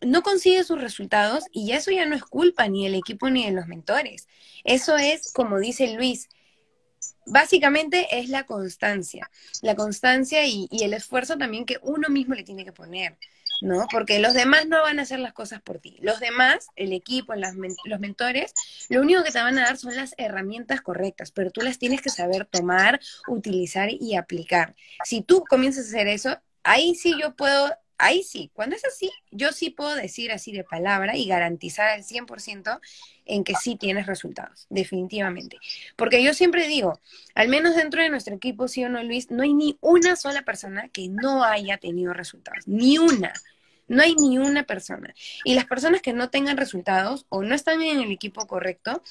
no 0.00 0.22
consigue 0.22 0.64
sus 0.64 0.80
resultados 0.80 1.44
y 1.50 1.72
eso 1.72 1.90
ya 1.90 2.04
no 2.06 2.14
es 2.14 2.24
culpa 2.24 2.68
ni 2.68 2.84
del 2.84 2.94
equipo 2.94 3.30
ni 3.30 3.44
de 3.46 3.52
los 3.52 3.66
mentores. 3.66 4.28
Eso 4.64 4.96
es, 4.96 5.32
como 5.32 5.58
dice 5.58 5.94
Luis, 5.94 6.28
básicamente 7.26 8.18
es 8.18 8.28
la 8.28 8.44
constancia, 8.44 9.30
la 9.62 9.74
constancia 9.74 10.46
y, 10.46 10.68
y 10.70 10.84
el 10.84 10.94
esfuerzo 10.94 11.38
también 11.38 11.64
que 11.64 11.78
uno 11.82 12.08
mismo 12.08 12.34
le 12.34 12.42
tiene 12.44 12.64
que 12.64 12.72
poner. 12.72 13.16
¿No? 13.64 13.86
Porque 13.90 14.18
los 14.18 14.34
demás 14.34 14.66
no 14.68 14.82
van 14.82 14.98
a 14.98 15.02
hacer 15.02 15.18
las 15.18 15.32
cosas 15.32 15.62
por 15.62 15.78
ti. 15.78 15.96
Los 16.00 16.20
demás, 16.20 16.68
el 16.76 16.92
equipo, 16.92 17.34
los 17.34 17.54
mentores, 17.98 18.52
lo 18.90 19.00
único 19.00 19.24
que 19.24 19.32
te 19.32 19.40
van 19.40 19.58
a 19.58 19.62
dar 19.62 19.78
son 19.78 19.96
las 19.96 20.14
herramientas 20.18 20.82
correctas, 20.82 21.30
pero 21.32 21.50
tú 21.50 21.62
las 21.62 21.78
tienes 21.78 22.02
que 22.02 22.10
saber 22.10 22.44
tomar, 22.44 23.00
utilizar 23.26 23.88
y 23.90 24.16
aplicar. 24.16 24.76
Si 25.04 25.22
tú 25.22 25.44
comienzas 25.48 25.86
a 25.86 25.88
hacer 25.88 26.08
eso, 26.08 26.38
ahí 26.62 26.94
sí 26.94 27.14
yo 27.18 27.34
puedo, 27.34 27.72
ahí 27.96 28.22
sí, 28.22 28.50
cuando 28.52 28.76
es 28.76 28.84
así, 28.84 29.10
yo 29.30 29.50
sí 29.52 29.70
puedo 29.70 29.94
decir 29.94 30.30
así 30.30 30.52
de 30.52 30.64
palabra 30.64 31.16
y 31.16 31.26
garantizar 31.26 31.88
al 31.88 32.04
100% 32.04 32.80
en 33.24 33.44
que 33.44 33.54
sí 33.54 33.76
tienes 33.76 34.06
resultados, 34.06 34.66
definitivamente. 34.68 35.56
Porque 35.96 36.22
yo 36.22 36.34
siempre 36.34 36.68
digo, 36.68 37.00
al 37.34 37.48
menos 37.48 37.76
dentro 37.76 38.02
de 38.02 38.10
nuestro 38.10 38.34
equipo, 38.34 38.68
sí 38.68 38.84
o 38.84 38.90
no, 38.90 39.02
Luis, 39.02 39.30
no 39.30 39.42
hay 39.42 39.54
ni 39.54 39.78
una 39.80 40.16
sola 40.16 40.42
persona 40.42 40.88
que 40.88 41.08
no 41.08 41.44
haya 41.44 41.78
tenido 41.78 42.12
resultados, 42.12 42.68
ni 42.68 42.98
una. 42.98 43.32
No 43.86 44.02
hay 44.02 44.14
ni 44.14 44.38
una 44.38 44.64
persona. 44.64 45.14
Y 45.44 45.54
las 45.54 45.66
personas 45.66 46.00
que 46.00 46.12
no 46.12 46.30
tengan 46.30 46.56
resultados 46.56 47.26
o 47.28 47.42
no 47.42 47.54
están 47.54 47.82
en 47.82 48.00
el 48.00 48.10
equipo 48.10 48.46
correcto 48.46 49.02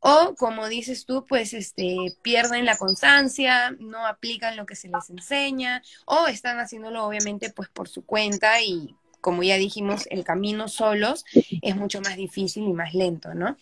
o 0.00 0.34
como 0.36 0.68
dices 0.68 1.06
tú, 1.06 1.24
pues 1.26 1.52
este 1.54 1.96
pierden 2.22 2.64
la 2.64 2.76
constancia, 2.76 3.70
no 3.78 4.06
aplican 4.06 4.56
lo 4.56 4.66
que 4.66 4.76
se 4.76 4.88
les 4.88 5.10
enseña 5.10 5.82
o 6.04 6.26
están 6.26 6.58
haciéndolo 6.58 7.04
obviamente 7.04 7.50
pues 7.50 7.68
por 7.68 7.88
su 7.88 8.04
cuenta 8.04 8.60
y 8.60 8.94
como 9.20 9.42
ya 9.42 9.56
dijimos, 9.56 10.06
el 10.10 10.24
camino 10.24 10.68
solos 10.68 11.24
es 11.62 11.76
mucho 11.76 12.00
más 12.00 12.16
difícil 12.16 12.64
y 12.64 12.72
más 12.72 12.94
lento, 12.94 13.34
¿no? 13.34 13.56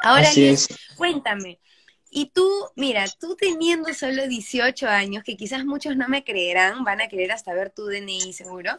Ahora, 0.00 0.28
cuéntame, 0.96 1.58
y 2.16 2.26
tú, 2.26 2.48
mira, 2.76 3.06
tú 3.18 3.34
teniendo 3.34 3.92
solo 3.92 4.28
18 4.28 4.86
años, 4.86 5.24
que 5.24 5.36
quizás 5.36 5.64
muchos 5.64 5.96
no 5.96 6.06
me 6.06 6.22
creerán, 6.22 6.84
van 6.84 7.00
a 7.00 7.08
querer 7.08 7.32
hasta 7.32 7.52
ver 7.52 7.70
tu 7.70 7.86
DNI 7.86 8.32
seguro, 8.32 8.70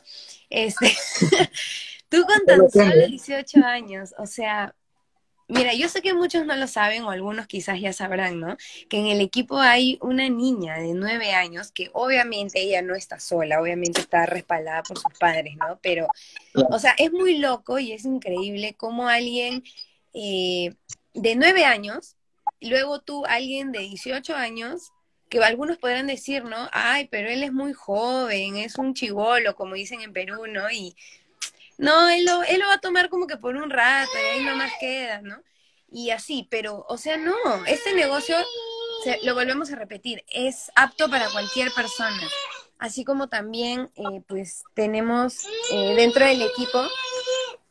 este, 0.49 0.95
tú 2.09 2.23
con 2.23 2.45
tan 2.45 2.69
solo 2.69 3.05
18 3.05 3.59
años, 3.65 4.15
o 4.17 4.25
sea, 4.25 4.73
mira, 5.49 5.73
yo 5.73 5.89
sé 5.89 6.01
que 6.01 6.13
muchos 6.13 6.45
no 6.45 6.55
lo 6.55 6.65
saben 6.65 7.03
o 7.03 7.09
algunos 7.09 7.45
quizás 7.45 7.81
ya 7.81 7.91
sabrán, 7.91 8.39
¿no? 8.39 8.55
Que 8.87 8.99
en 8.99 9.07
el 9.07 9.19
equipo 9.19 9.59
hay 9.59 9.99
una 10.01 10.29
niña 10.29 10.77
de 10.77 10.93
9 10.93 11.33
años 11.33 11.73
que 11.73 11.89
obviamente 11.91 12.61
ella 12.61 12.81
no 12.83 12.95
está 12.95 13.19
sola, 13.19 13.61
obviamente 13.61 13.99
está 13.99 14.25
respaldada 14.25 14.81
por 14.83 14.97
sus 14.97 15.13
padres, 15.19 15.57
¿no? 15.57 15.77
Pero, 15.81 16.07
o 16.53 16.79
sea, 16.79 16.95
es 16.97 17.11
muy 17.11 17.39
loco 17.39 17.79
y 17.79 17.91
es 17.91 18.05
increíble 18.05 18.75
cómo 18.77 19.09
alguien 19.09 19.61
eh, 20.13 20.73
de 21.13 21.35
9 21.35 21.65
años 21.65 22.15
luego 22.61 23.01
tú, 23.01 23.25
alguien 23.25 23.71
de 23.71 23.79
18 23.79 24.35
años, 24.35 24.91
que 25.29 25.43
algunos 25.43 25.77
podrán 25.77 26.07
decir, 26.07 26.43
¿no? 26.43 26.69
Ay, 26.71 27.07
pero 27.09 27.29
él 27.29 27.43
es 27.43 27.51
muy 27.51 27.73
joven, 27.73 28.57
es 28.57 28.77
un 28.77 28.93
chivolo, 28.93 29.55
como 29.55 29.75
dicen 29.75 30.01
en 30.01 30.13
Perú, 30.13 30.47
¿no? 30.47 30.69
Y 30.69 30.95
no, 31.77 32.09
él 32.09 32.25
lo, 32.25 32.43
él 32.43 32.59
lo 32.59 32.67
va 32.67 32.75
a 32.75 32.81
tomar 32.81 33.09
como 33.09 33.27
que 33.27 33.37
por 33.37 33.55
un 33.55 33.69
rato 33.69 34.11
y 34.13 34.25
ahí 34.25 34.45
nomás 34.45 34.71
queda, 34.79 35.21
¿no? 35.21 35.41
Y 35.91 36.09
así, 36.11 36.47
pero, 36.49 36.85
o 36.87 36.97
sea, 36.97 37.17
no, 37.17 37.35
este 37.67 37.93
negocio, 37.93 38.35
lo 39.23 39.33
volvemos 39.33 39.71
a 39.71 39.75
repetir, 39.75 40.23
es 40.29 40.71
apto 40.75 41.09
para 41.09 41.29
cualquier 41.29 41.71
persona. 41.71 42.27
Así 42.77 43.05
como 43.05 43.29
también, 43.29 43.89
eh, 43.95 44.21
pues, 44.27 44.63
tenemos 44.73 45.45
eh, 45.71 45.95
dentro 45.95 46.25
del 46.25 46.41
equipo, 46.41 46.83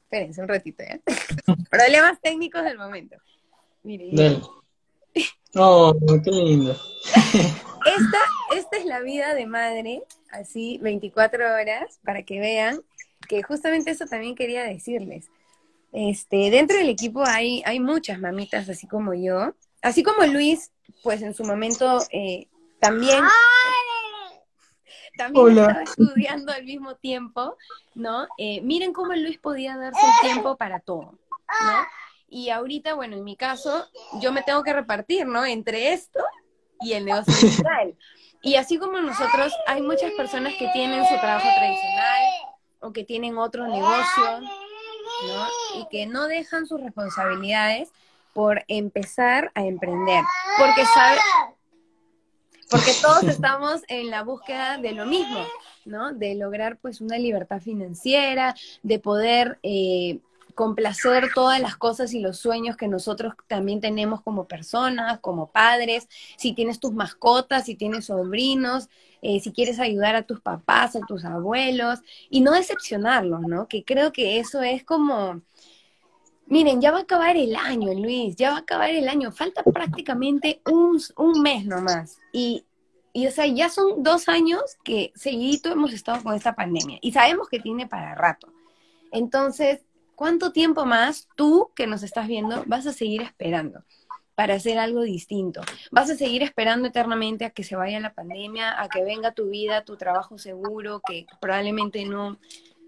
espérense 0.04 0.40
un 0.40 0.48
ratito, 0.48 0.82
¿eh? 0.82 1.00
Problemas 1.70 2.20
técnicos 2.20 2.64
del 2.64 2.78
momento. 2.78 3.16
Miren. 3.82 4.42
Oh, 5.56 5.94
qué 6.24 6.30
lindo. 6.30 6.76
Esta, 7.84 8.18
esta 8.56 8.76
es 8.76 8.84
la 8.86 9.00
vida 9.00 9.34
de 9.34 9.46
madre, 9.46 10.02
así 10.30 10.78
24 10.82 11.54
horas, 11.54 12.00
para 12.02 12.22
que 12.24 12.40
vean 12.40 12.82
que 13.28 13.42
justamente 13.42 13.90
eso 13.90 14.06
también 14.06 14.34
quería 14.34 14.64
decirles. 14.64 15.26
Este, 15.92 16.50
dentro 16.50 16.76
del 16.76 16.88
equipo 16.88 17.22
hay, 17.24 17.62
hay 17.64 17.78
muchas 17.78 18.18
mamitas 18.18 18.68
así 18.68 18.88
como 18.88 19.14
yo, 19.14 19.54
así 19.80 20.02
como 20.02 20.26
Luis, 20.26 20.72
pues 21.02 21.22
en 21.22 21.34
su 21.34 21.44
momento 21.44 22.00
eh, 22.10 22.48
también, 22.80 23.22
también 25.16 25.58
estaba 25.58 25.82
estudiando 25.82 26.52
al 26.52 26.64
mismo 26.64 26.96
tiempo, 26.96 27.56
¿no? 27.94 28.26
Eh, 28.38 28.60
miren 28.62 28.92
cómo 28.92 29.14
Luis 29.14 29.38
podía 29.38 29.76
darse 29.76 30.00
el 30.00 30.32
tiempo 30.32 30.56
para 30.56 30.80
todo, 30.80 31.02
¿no? 31.02 31.86
Y 32.34 32.50
ahorita, 32.50 32.94
bueno, 32.94 33.14
en 33.14 33.22
mi 33.22 33.36
caso, 33.36 33.86
yo 34.20 34.32
me 34.32 34.42
tengo 34.42 34.64
que 34.64 34.72
repartir, 34.72 35.24
¿no? 35.24 35.46
Entre 35.46 35.92
esto 35.92 36.18
y 36.80 36.94
el 36.94 37.04
negocio 37.04 37.32
digital. 37.32 37.96
Y 38.42 38.56
así 38.56 38.76
como 38.76 38.98
nosotros, 38.98 39.52
hay 39.68 39.80
muchas 39.82 40.10
personas 40.14 40.52
que 40.58 40.68
tienen 40.72 41.06
su 41.06 41.14
trabajo 41.20 41.46
tradicional 41.56 42.22
o 42.80 42.92
que 42.92 43.04
tienen 43.04 43.38
otro 43.38 43.68
negocio, 43.68 44.40
¿no? 44.40 45.46
Y 45.78 45.86
que 45.92 46.06
no 46.06 46.26
dejan 46.26 46.66
sus 46.66 46.80
responsabilidades 46.80 47.90
por 48.32 48.64
empezar 48.66 49.52
a 49.54 49.64
emprender. 49.64 50.24
Porque 50.58 50.84
sabe, 50.86 51.20
porque 52.68 52.94
todos 53.00 53.22
estamos 53.28 53.82
en 53.86 54.10
la 54.10 54.24
búsqueda 54.24 54.78
de 54.78 54.90
lo 54.90 55.06
mismo, 55.06 55.46
¿no? 55.84 56.12
De 56.12 56.34
lograr 56.34 56.78
pues 56.78 57.00
una 57.00 57.16
libertad 57.16 57.60
financiera, 57.60 58.56
de 58.82 58.98
poder 58.98 59.60
eh, 59.62 60.18
complacer 60.54 61.30
todas 61.34 61.60
las 61.60 61.76
cosas 61.76 62.14
y 62.14 62.20
los 62.20 62.38
sueños 62.38 62.76
que 62.76 62.88
nosotros 62.88 63.34
también 63.46 63.80
tenemos 63.80 64.22
como 64.22 64.46
personas, 64.46 65.20
como 65.20 65.50
padres, 65.50 66.08
si 66.36 66.52
tienes 66.52 66.80
tus 66.80 66.92
mascotas, 66.92 67.66
si 67.66 67.74
tienes 67.74 68.06
sobrinos, 68.06 68.88
eh, 69.22 69.40
si 69.40 69.52
quieres 69.52 69.80
ayudar 69.80 70.16
a 70.16 70.22
tus 70.22 70.40
papás, 70.40 70.96
a 70.96 71.00
tus 71.00 71.24
abuelos, 71.24 72.00
y 72.30 72.40
no 72.40 72.52
decepcionarlos, 72.52 73.42
¿no? 73.42 73.68
Que 73.68 73.84
creo 73.84 74.12
que 74.12 74.38
eso 74.38 74.62
es 74.62 74.84
como, 74.84 75.42
miren, 76.46 76.80
ya 76.80 76.92
va 76.92 76.98
a 76.98 77.02
acabar 77.02 77.36
el 77.36 77.56
año, 77.56 77.92
Luis, 77.94 78.36
ya 78.36 78.50
va 78.50 78.56
a 78.56 78.60
acabar 78.60 78.90
el 78.90 79.08
año, 79.08 79.32
falta 79.32 79.62
prácticamente 79.62 80.60
un, 80.70 81.00
un 81.16 81.42
mes 81.42 81.64
nomás, 81.66 82.18
y 82.32 82.64
y 83.16 83.28
o 83.28 83.30
sea, 83.30 83.46
ya 83.46 83.70
son 83.70 84.02
dos 84.02 84.28
años 84.28 84.60
que 84.82 85.12
seguidito 85.14 85.70
hemos 85.70 85.92
estado 85.92 86.20
con 86.24 86.34
esta 86.34 86.56
pandemia 86.56 86.98
y 87.00 87.12
sabemos 87.12 87.48
que 87.48 87.60
tiene 87.60 87.86
para 87.86 88.16
rato. 88.16 88.52
Entonces, 89.12 89.82
¿cuánto 90.14 90.52
tiempo 90.52 90.84
más 90.84 91.28
tú 91.36 91.70
que 91.74 91.86
nos 91.86 92.02
estás 92.02 92.28
viendo 92.28 92.64
vas 92.66 92.86
a 92.86 92.92
seguir 92.92 93.22
esperando 93.22 93.84
para 94.34 94.54
hacer 94.54 94.78
algo 94.78 95.02
distinto? 95.02 95.60
¿Vas 95.90 96.10
a 96.10 96.16
seguir 96.16 96.42
esperando 96.42 96.88
eternamente 96.88 97.44
a 97.44 97.50
que 97.50 97.64
se 97.64 97.76
vaya 97.76 98.00
la 98.00 98.14
pandemia, 98.14 98.80
a 98.80 98.88
que 98.88 99.04
venga 99.04 99.32
tu 99.32 99.48
vida, 99.48 99.84
tu 99.84 99.96
trabajo 99.96 100.38
seguro, 100.38 101.00
que 101.06 101.26
probablemente 101.40 102.04
no, 102.04 102.28
o 102.28 102.38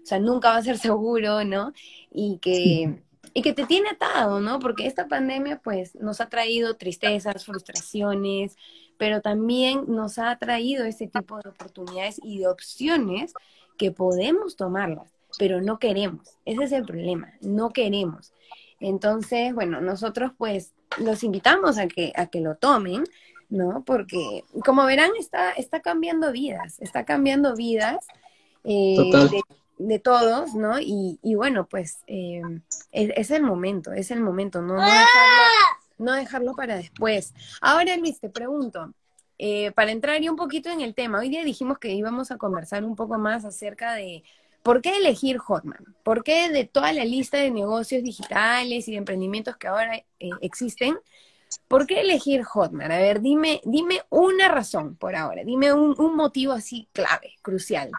sea, 0.05 0.19
nunca 0.19 0.49
va 0.49 0.57
a 0.57 0.63
ser 0.63 0.77
seguro, 0.77 1.43
¿no? 1.43 1.73
Y 2.11 2.39
que 2.39 3.01
y 3.33 3.41
que 3.41 3.53
te 3.53 3.65
tiene 3.65 3.89
atado, 3.89 4.39
¿no? 4.39 4.59
Porque 4.59 4.87
esta 4.87 5.07
pandemia 5.07 5.59
pues 5.63 5.95
nos 5.95 6.21
ha 6.21 6.29
traído 6.29 6.75
tristezas, 6.75 7.45
frustraciones, 7.45 8.55
pero 8.97 9.21
también 9.21 9.85
nos 9.87 10.17
ha 10.17 10.35
traído 10.37 10.85
ese 10.85 11.07
tipo 11.07 11.37
de 11.37 11.49
oportunidades 11.49 12.19
y 12.23 12.39
de 12.39 12.47
opciones 12.47 13.33
que 13.77 13.91
podemos 13.91 14.55
tomarlas, 14.55 15.11
pero 15.37 15.61
no 15.61 15.79
queremos. 15.79 16.37
Ese 16.45 16.63
es 16.63 16.71
el 16.71 16.85
problema, 16.85 17.33
no 17.41 17.71
queremos. 17.71 18.33
Entonces, 18.79 19.53
bueno, 19.53 19.81
nosotros 19.81 20.31
pues 20.37 20.73
los 20.97 21.23
invitamos 21.23 21.77
a 21.77 21.87
que, 21.87 22.13
a 22.15 22.27
que 22.27 22.41
lo 22.41 22.55
tomen, 22.55 23.03
¿no? 23.49 23.83
Porque 23.85 24.43
como 24.65 24.85
verán, 24.85 25.11
está, 25.19 25.51
está 25.51 25.81
cambiando 25.81 26.31
vidas, 26.31 26.79
está 26.79 27.05
cambiando 27.05 27.55
vidas. 27.55 28.05
Eh, 28.63 29.11
de, 29.77 29.99
todos, 29.99 30.55
¿no? 30.55 30.79
Y, 30.79 31.19
y 31.21 31.35
bueno, 31.35 31.67
pues 31.67 31.99
eh, 32.07 32.41
es, 32.91 33.31
el 33.31 33.43
momento, 33.43 33.93
es 33.93 34.11
el 34.11 34.19
momento, 34.19 34.61
¿no? 34.61 34.75
No 34.75 34.83
no 35.97 36.13
dejarlo 36.13 36.55
para 36.55 36.75
después. 36.75 37.33
Ahora, 37.61 37.95
Luis, 37.97 38.19
te 38.19 38.29
pregunto, 38.29 38.93
eh, 39.37 39.71
para 39.71 39.91
entrar 39.91 40.21
ya 40.21 40.31
un 40.31 40.37
poquito 40.37 40.69
en 40.69 40.81
el 40.81 40.93
tema, 40.93 41.19
hoy 41.19 41.29
día 41.29 41.43
dijimos 41.43 41.79
que 41.79 41.93
íbamos 41.93 42.31
a 42.31 42.37
conversar 42.37 42.83
un 42.83 42.95
poco 42.95 43.17
más 43.17 43.45
acerca 43.45 43.93
de 43.93 44.23
por 44.63 44.81
qué 44.81 44.97
elegir 44.97 45.37
Hotman, 45.37 45.95
por 46.03 46.23
qué 46.23 46.49
de 46.49 46.65
toda 46.65 46.91
la 46.91 47.05
lista 47.05 47.37
de 47.37 47.51
negocios 47.51 48.03
digitales 48.03 48.87
y 48.87 48.91
de 48.91 48.97
emprendimientos 48.97 49.57
que 49.57 49.67
ahora 49.67 49.95
eh, 49.95 50.29
existen, 50.41 50.97
¿por 51.67 51.87
qué 51.87 52.01
elegir 52.01 52.43
Hotman? 52.43 52.91
A 52.91 52.97
ver, 52.97 53.21
dime, 53.21 53.61
dime 53.63 54.01
una 54.09 54.49
razón 54.49 54.95
por 54.95 55.15
ahora, 55.15 55.43
dime 55.45 55.73
un, 55.73 55.95
motivo 56.15 56.53
así 56.53 56.87
clave, 56.91 57.35
crucial. 57.41 57.91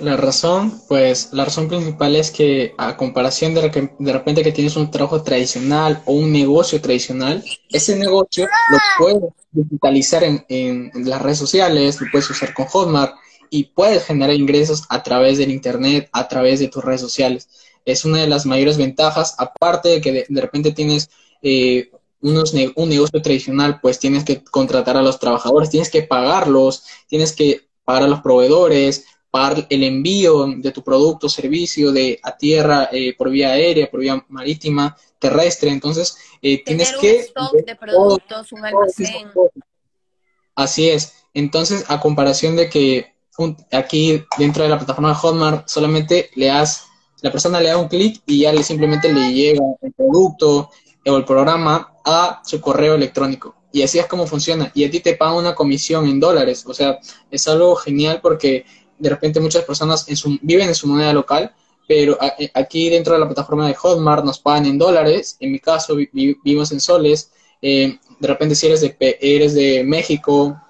La 0.00 0.16
razón, 0.16 0.80
pues 0.88 1.32
la 1.32 1.44
razón 1.44 1.68
principal 1.68 2.16
es 2.16 2.30
que 2.30 2.74
a 2.76 2.96
comparación 2.96 3.54
de, 3.54 3.90
de 3.98 4.12
repente 4.12 4.42
que 4.42 4.52
tienes 4.52 4.74
un 4.76 4.90
trabajo 4.90 5.22
tradicional 5.22 6.02
o 6.06 6.12
un 6.12 6.32
negocio 6.32 6.80
tradicional, 6.80 7.44
ese 7.68 7.96
negocio 7.96 8.46
lo 8.70 8.78
puedes 8.98 9.32
digitalizar 9.52 10.24
en, 10.24 10.44
en, 10.48 11.08
las 11.08 11.22
redes 11.22 11.38
sociales, 11.38 12.00
lo 12.00 12.08
puedes 12.10 12.28
usar 12.30 12.52
con 12.52 12.66
Hotmart 12.66 13.14
y 13.50 13.64
puedes 13.64 14.04
generar 14.04 14.34
ingresos 14.34 14.84
a 14.88 15.02
través 15.02 15.38
del 15.38 15.50
Internet, 15.50 16.08
a 16.12 16.28
través 16.28 16.60
de 16.60 16.68
tus 16.68 16.84
redes 16.84 17.00
sociales. 17.00 17.48
Es 17.84 18.04
una 18.04 18.18
de 18.18 18.28
las 18.28 18.46
mayores 18.46 18.76
ventajas, 18.76 19.34
aparte 19.38 19.88
de 19.88 20.00
que 20.00 20.26
de, 20.28 20.40
repente 20.40 20.72
tienes 20.72 21.10
eh, 21.42 21.90
unos 22.20 22.54
un 22.76 22.88
negocio 22.88 23.20
tradicional, 23.20 23.80
pues 23.80 23.98
tienes 23.98 24.24
que 24.24 24.42
contratar 24.44 24.96
a 24.96 25.02
los 25.02 25.18
trabajadores, 25.18 25.70
tienes 25.70 25.90
que 25.90 26.02
pagarlos, 26.02 26.84
tienes 27.08 27.32
que 27.32 27.68
pagar 27.84 28.04
a 28.04 28.08
los 28.08 28.20
proveedores, 28.20 29.04
para 29.30 29.64
el 29.68 29.84
envío 29.84 30.46
de 30.56 30.72
tu 30.72 30.82
producto 30.82 31.28
servicio 31.28 31.92
de 31.92 32.18
a 32.22 32.36
tierra 32.36 32.88
eh, 32.90 33.14
por 33.16 33.30
vía 33.30 33.52
aérea, 33.52 33.90
por 33.90 34.00
vía 34.00 34.24
marítima, 34.28 34.96
terrestre. 35.18 35.70
Entonces, 35.70 36.16
eh, 36.42 36.62
tienes 36.64 36.92
un 36.94 37.00
que... 37.00 37.16
stock 37.20 37.52
de 37.64 37.76
productos, 37.76 38.52
un 38.52 38.64
almacén. 38.64 39.30
Así 40.56 40.90
es. 40.90 41.14
Entonces, 41.32 41.84
a 41.88 42.00
comparación 42.00 42.56
de 42.56 42.68
que 42.68 43.14
aquí 43.72 44.22
dentro 44.38 44.62
de 44.62 44.68
la 44.68 44.78
plataforma 44.78 45.10
de 45.10 45.14
Hotmart 45.16 45.68
solamente 45.68 46.30
le 46.34 46.46
das, 46.46 46.86
la 47.22 47.30
persona 47.30 47.60
le 47.60 47.68
da 47.68 47.76
un 47.76 47.88
clic 47.88 48.22
y 48.26 48.40
ya 48.40 48.52
le 48.52 48.62
simplemente 48.62 49.12
le 49.12 49.32
llega 49.32 49.62
el 49.82 49.92
producto 49.92 50.70
o 51.06 51.16
el 51.16 51.24
programa 51.24 51.92
a 52.04 52.40
su 52.44 52.60
correo 52.60 52.94
electrónico. 52.94 53.54
Y 53.72 53.82
así 53.82 53.98
es 53.98 54.06
como 54.06 54.26
funciona. 54.26 54.70
Y 54.74 54.84
a 54.84 54.90
ti 54.90 55.00
te 55.00 55.14
pagan 55.14 55.36
una 55.36 55.54
comisión 55.54 56.06
en 56.06 56.18
dólares. 56.18 56.64
O 56.66 56.74
sea, 56.74 56.98
es 57.30 57.46
algo 57.46 57.76
genial 57.76 58.20
porque 58.20 58.64
de 58.98 59.08
repente 59.08 59.40
muchas 59.40 59.64
personas 59.64 60.06
viven 60.42 60.68
en 60.68 60.74
su 60.74 60.86
moneda 60.86 61.12
local, 61.12 61.54
pero 61.88 62.18
eh, 62.38 62.50
aquí 62.54 62.90
dentro 62.90 63.14
de 63.14 63.20
la 63.20 63.26
plataforma 63.26 63.66
de 63.66 63.74
Hotmart 63.74 64.24
nos 64.24 64.38
pagan 64.38 64.66
en 64.66 64.78
dólares, 64.78 65.36
en 65.40 65.52
mi 65.52 65.58
caso 65.58 65.96
vivimos 65.96 66.70
en 66.70 66.80
soles, 66.80 67.32
eh, 67.62 67.98
de 68.18 68.28
repente 68.28 68.54
si 68.54 68.66
eres 68.66 68.80
de, 68.82 68.96
eres 69.20 69.54
de 69.54 69.82
México, 69.84 70.60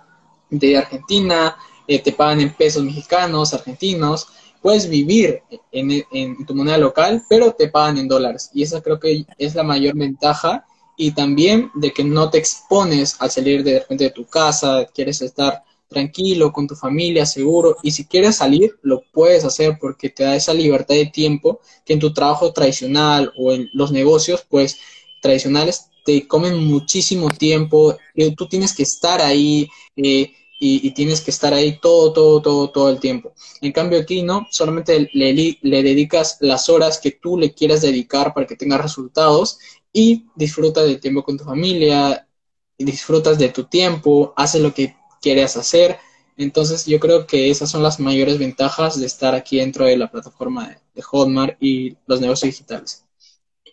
de 0.49 0.79
Argentina, 0.79 1.57
eh, 1.91 1.99
te 1.99 2.13
pagan 2.13 2.41
en 2.41 2.55
pesos 2.55 2.85
mexicanos, 2.85 3.53
argentinos, 3.53 4.29
puedes 4.63 4.89
vivir 4.89 5.43
en, 5.73 6.47
tu 6.47 6.55
moneda 6.55 6.79
local, 6.79 7.25
pero 7.29 7.53
te 7.53 7.67
pagan 7.67 7.99
en 7.99 8.07
dólares. 8.07 8.49
Y 8.55 8.63
esa 8.63 8.81
creo 8.81 9.01
que 9.01 9.27
es 9.37 9.57
la 9.57 9.65
mayor 9.65 9.97
ventaja. 9.97 10.65
Y 10.97 11.11
también 11.11 11.69
de 11.75 11.91
que 11.93 12.05
no 12.05 12.31
te 12.31 12.39
expones 12.39 13.17
al 13.19 13.33
salir 13.33 13.65
de 13.65 13.81
repente 13.81 14.05
de 14.05 14.11
tu 14.11 14.25
casa, 14.25 14.87
quieres 14.95 15.21
estar 15.21 15.65
tranquilo, 15.89 16.53
con 16.53 16.69
tu 16.69 16.77
familia, 16.77 17.27
seguro. 17.27 17.77
Y 17.83 17.91
si 17.91 18.05
quieres 18.05 18.37
salir, 18.37 18.79
lo 18.83 19.03
puedes 19.13 19.45
hacer 19.45 19.77
porque 19.81 20.11
te 20.11 20.23
da 20.23 20.37
esa 20.37 20.55
libertad 20.55 20.95
de 20.95 21.07
tiempo 21.07 21.59
que 21.85 21.95
en 21.95 21.99
tu 21.99 22.13
trabajo 22.13 22.53
tradicional 22.53 23.33
o 23.37 23.53
en 23.53 23.69
los 23.73 23.91
negocios, 23.91 24.47
pues 24.49 24.79
tradicionales, 25.21 25.87
te 26.05 26.29
comen 26.29 26.57
muchísimo 26.57 27.31
tiempo. 27.31 27.97
y 28.15 28.33
tú 28.37 28.47
tienes 28.47 28.73
que 28.77 28.85
estar 28.85 29.21
ahí 29.21 29.69
eh, 29.97 30.31
y, 30.63 30.91
tienes 30.91 31.23
que 31.23 31.31
estar 31.31 31.55
ahí 31.55 31.79
todo, 31.81 32.13
todo, 32.13 32.43
todo, 32.43 32.71
todo 32.71 32.91
el 32.91 33.01
tiempo. 33.01 33.33
En 33.63 33.73
cambio 33.73 33.99
aquí, 33.99 34.23
¿no? 34.23 34.47
Solamente 34.51 35.09
le, 35.15 35.59
le 35.63 35.83
dedicas 35.83 36.37
las 36.41 36.69
horas 36.69 36.99
que 36.99 37.13
tú 37.13 37.39
le 37.39 37.55
quieras 37.55 37.81
dedicar 37.81 38.35
para 38.35 38.47
que 38.47 38.57
tengas 38.57 38.83
resultados 38.83 39.59
y 39.91 40.27
disfruta 40.35 40.83
del 40.83 41.01
tiempo 41.01 41.25
con 41.25 41.39
tu 41.39 41.45
familia, 41.45 42.29
disfrutas 42.77 43.39
de 43.39 43.49
tu 43.49 43.65
tiempo, 43.65 44.35
haces 44.37 44.61
lo 44.61 44.75
que 44.75 44.95
quieres 45.23 45.57
hacer. 45.57 45.99
Entonces 46.37 46.85
yo 46.85 47.01
creo 47.01 47.27
que 47.27 47.51
esas 47.51 47.71
son 47.71 47.83
las 47.83 47.99
mayores 47.99 48.39
ventajas 48.39 49.01
de 49.01 49.07
estar 49.07 49.35
aquí 49.35 49.59
dentro 49.59 49.87
de 49.87 49.97
la 49.97 50.11
plataforma 50.11 50.69
de, 50.95 51.03
Hotmart 51.03 51.57
y 51.63 51.97
los 52.07 52.21
negocios 52.21 52.53
digitales. 52.53 53.07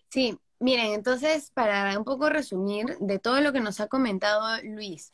Sí, 0.09 0.37
miren, 0.59 0.93
entonces 0.93 1.51
para 1.53 1.97
un 1.97 2.05
poco 2.05 2.29
resumir 2.29 2.97
de 3.01 3.19
todo 3.19 3.41
lo 3.41 3.51
que 3.51 3.59
nos 3.59 3.81
ha 3.81 3.87
comentado 3.87 4.45
Luis, 4.63 5.11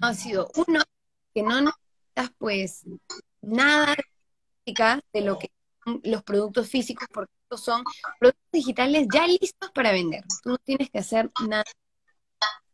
ha 0.00 0.14
sido 0.14 0.50
uno 0.56 0.80
que 1.34 1.42
no 1.42 1.60
necesitas 1.60 2.30
pues 2.38 2.84
nada 3.42 3.96
de 5.12 5.20
lo 5.22 5.38
que 5.38 5.50
son 5.84 6.00
los 6.04 6.22
productos 6.22 6.68
físicos 6.68 7.08
porque 7.12 7.32
estos 7.44 7.64
son 7.64 7.82
productos 8.18 8.48
digitales 8.52 9.08
ya 9.12 9.26
listos 9.26 9.70
para 9.72 9.92
vender. 9.92 10.22
Tú 10.42 10.50
no 10.50 10.58
tienes 10.58 10.90
que 10.90 11.00
hacer 11.00 11.30
nada 11.46 11.64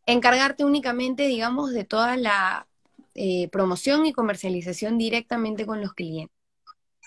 encargarte 0.05 0.63
únicamente, 0.63 1.27
digamos, 1.27 1.71
de 1.71 1.83
toda 1.83 2.17
la 2.17 2.67
eh, 3.13 3.49
promoción 3.49 4.05
y 4.05 4.13
comercialización 4.13 4.97
directamente 4.97 5.65
con 5.65 5.81
los 5.81 5.93
clientes. 5.93 6.35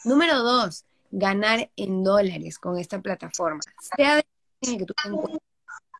Número 0.04 0.42
dos, 0.42 0.84
ganar 1.10 1.70
en 1.76 2.04
dólares 2.04 2.58
con 2.58 2.78
esta 2.78 3.00
plataforma. 3.00 3.60
Sea 3.96 4.16
de 4.16 4.24
que 4.60 4.84
tú 4.84 4.94
te 4.94 5.08
encuentres 5.08 5.42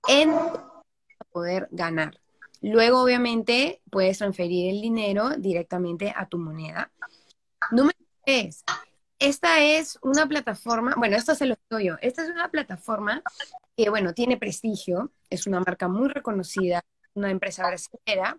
en 0.08 0.34
poder 1.30 1.68
ganar. 1.70 2.20
Luego, 2.62 3.02
obviamente, 3.02 3.80
puedes 3.90 4.18
transferir 4.18 4.74
el 4.74 4.82
dinero 4.82 5.30
directamente 5.30 6.12
a 6.14 6.28
tu 6.28 6.38
moneda. 6.38 6.92
Número 7.70 7.98
tres, 8.24 8.64
esta 9.18 9.60
es 9.62 9.98
una 10.02 10.26
plataforma, 10.26 10.94
bueno, 10.96 11.16
esto 11.16 11.34
se 11.34 11.46
lo 11.46 11.56
digo 11.68 11.80
yo, 11.80 11.96
esta 12.00 12.22
es 12.22 12.30
una 12.30 12.50
plataforma 12.50 13.22
que, 13.76 13.90
bueno, 13.90 14.14
tiene 14.14 14.36
prestigio, 14.36 15.12
es 15.28 15.46
una 15.46 15.60
marca 15.60 15.88
muy 15.88 16.08
reconocida, 16.08 16.82
una 17.14 17.30
empresa 17.30 17.66
brasileña, 17.66 18.38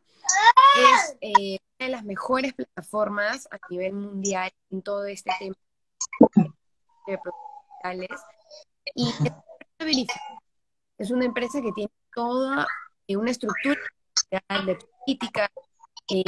es 0.77 1.17
eh, 1.21 1.59
una 1.79 1.85
de 1.85 1.91
las 1.91 2.03
mejores 2.03 2.53
plataformas 2.53 3.47
a 3.51 3.59
nivel 3.69 3.93
mundial 3.93 4.51
en 4.69 4.81
todo 4.81 5.05
este 5.05 5.31
tema 5.39 5.55
de 7.07 7.19
y 8.95 9.13
es 10.97 11.11
una 11.11 11.25
empresa 11.25 11.61
que 11.61 11.71
tiene 11.71 11.91
toda 12.13 12.67
una 13.09 13.31
estructura 13.31 13.79
de 14.29 14.77
política, 15.05 15.51
eh, 16.09 16.23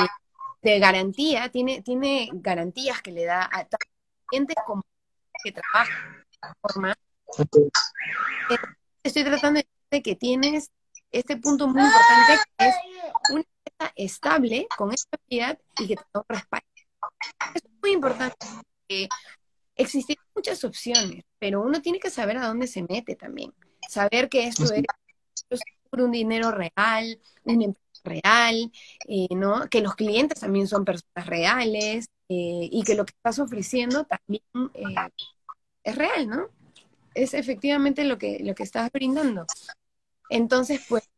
de 0.61 0.79
garantía, 0.79 1.49
tiene, 1.49 1.81
tiene 1.81 2.29
garantías 2.33 3.01
que 3.01 3.11
le 3.11 3.25
da 3.25 3.43
a 3.43 3.67
gente 4.31 4.53
como 4.65 4.83
que 5.43 5.51
trabaja 5.51 6.25
de 6.41 6.49
forma. 6.61 6.93
Estoy 9.03 9.23
tratando 9.23 9.61
de 9.91 10.01
que 10.01 10.15
tienes 10.15 10.71
este 11.11 11.37
punto 11.37 11.67
muy 11.67 11.83
importante 11.83 12.43
que 12.57 12.67
es 12.67 12.75
una 13.29 13.41
empresa 13.41 13.93
estable 13.95 14.67
con 14.77 14.91
estabilidad 14.91 15.59
y 15.77 15.87
que 15.87 15.95
te 15.95 16.03
da 16.13 16.19
un 16.19 16.25
respaldo. 16.27 16.67
Es 17.55 17.63
muy 17.81 17.91
importante 17.91 18.37
existen 19.75 20.15
muchas 20.35 20.63
opciones, 20.63 21.23
pero 21.39 21.61
uno 21.61 21.81
tiene 21.81 21.99
que 21.99 22.09
saber 22.09 22.37
a 22.37 22.47
dónde 22.47 22.67
se 22.67 22.83
mete 22.83 23.15
también. 23.15 23.53
Saber 23.89 24.29
que 24.29 24.47
esto 24.47 24.63
es 24.63 24.83
por 25.89 26.01
un 26.01 26.11
dinero 26.11 26.51
real, 26.51 27.19
una 27.43 27.65
empresa 27.65 27.83
real, 28.03 28.71
eh, 29.07 29.27
¿no? 29.35 29.67
Que 29.69 29.81
los 29.81 29.95
clientes 29.95 30.39
también 30.39 30.67
son 30.67 30.85
personas 30.85 31.27
reales 31.27 32.07
eh, 32.29 32.69
y 32.71 32.83
que 32.83 32.95
lo 32.95 33.05
que 33.05 33.13
estás 33.15 33.39
ofreciendo 33.39 34.05
también 34.05 34.43
eh, 34.73 35.09
es 35.83 35.95
real, 35.95 36.27
¿no? 36.27 36.47
Es 37.13 37.33
efectivamente 37.33 38.03
lo 38.05 38.17
que, 38.17 38.39
lo 38.43 38.55
que 38.55 38.63
estás 38.63 38.91
brindando. 38.91 39.45
Entonces, 40.29 40.81
pues, 40.89 41.09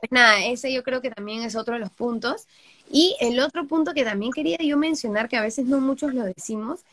pues 0.00 0.12
nada, 0.12 0.44
ese 0.44 0.72
yo 0.72 0.82
creo 0.82 1.00
que 1.00 1.10
también 1.10 1.42
es 1.42 1.56
otro 1.56 1.74
de 1.74 1.80
los 1.80 1.90
puntos. 1.90 2.46
Y 2.90 3.16
el 3.20 3.40
otro 3.40 3.66
punto 3.66 3.94
que 3.94 4.04
también 4.04 4.32
quería 4.32 4.58
yo 4.58 4.76
mencionar, 4.76 5.28
que 5.28 5.36
a 5.36 5.42
veces 5.42 5.66
no 5.66 5.80
muchos 5.80 6.14
lo 6.14 6.24
decimos, 6.24 6.84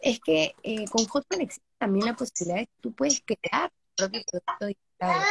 es 0.00 0.20
que 0.20 0.54
con 0.90 1.06
Hotmail 1.06 1.42
existe 1.42 1.66
también 1.78 2.06
la 2.06 2.14
posibilidad 2.14 2.58
de 2.60 2.66
que 2.66 2.72
tú 2.80 2.92
puedes 2.92 3.22
crear 3.24 3.70
tu 3.70 4.04
propio 4.04 4.22
producto 4.30 4.66
digital. 4.66 5.26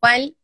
Cual, 0.00 0.36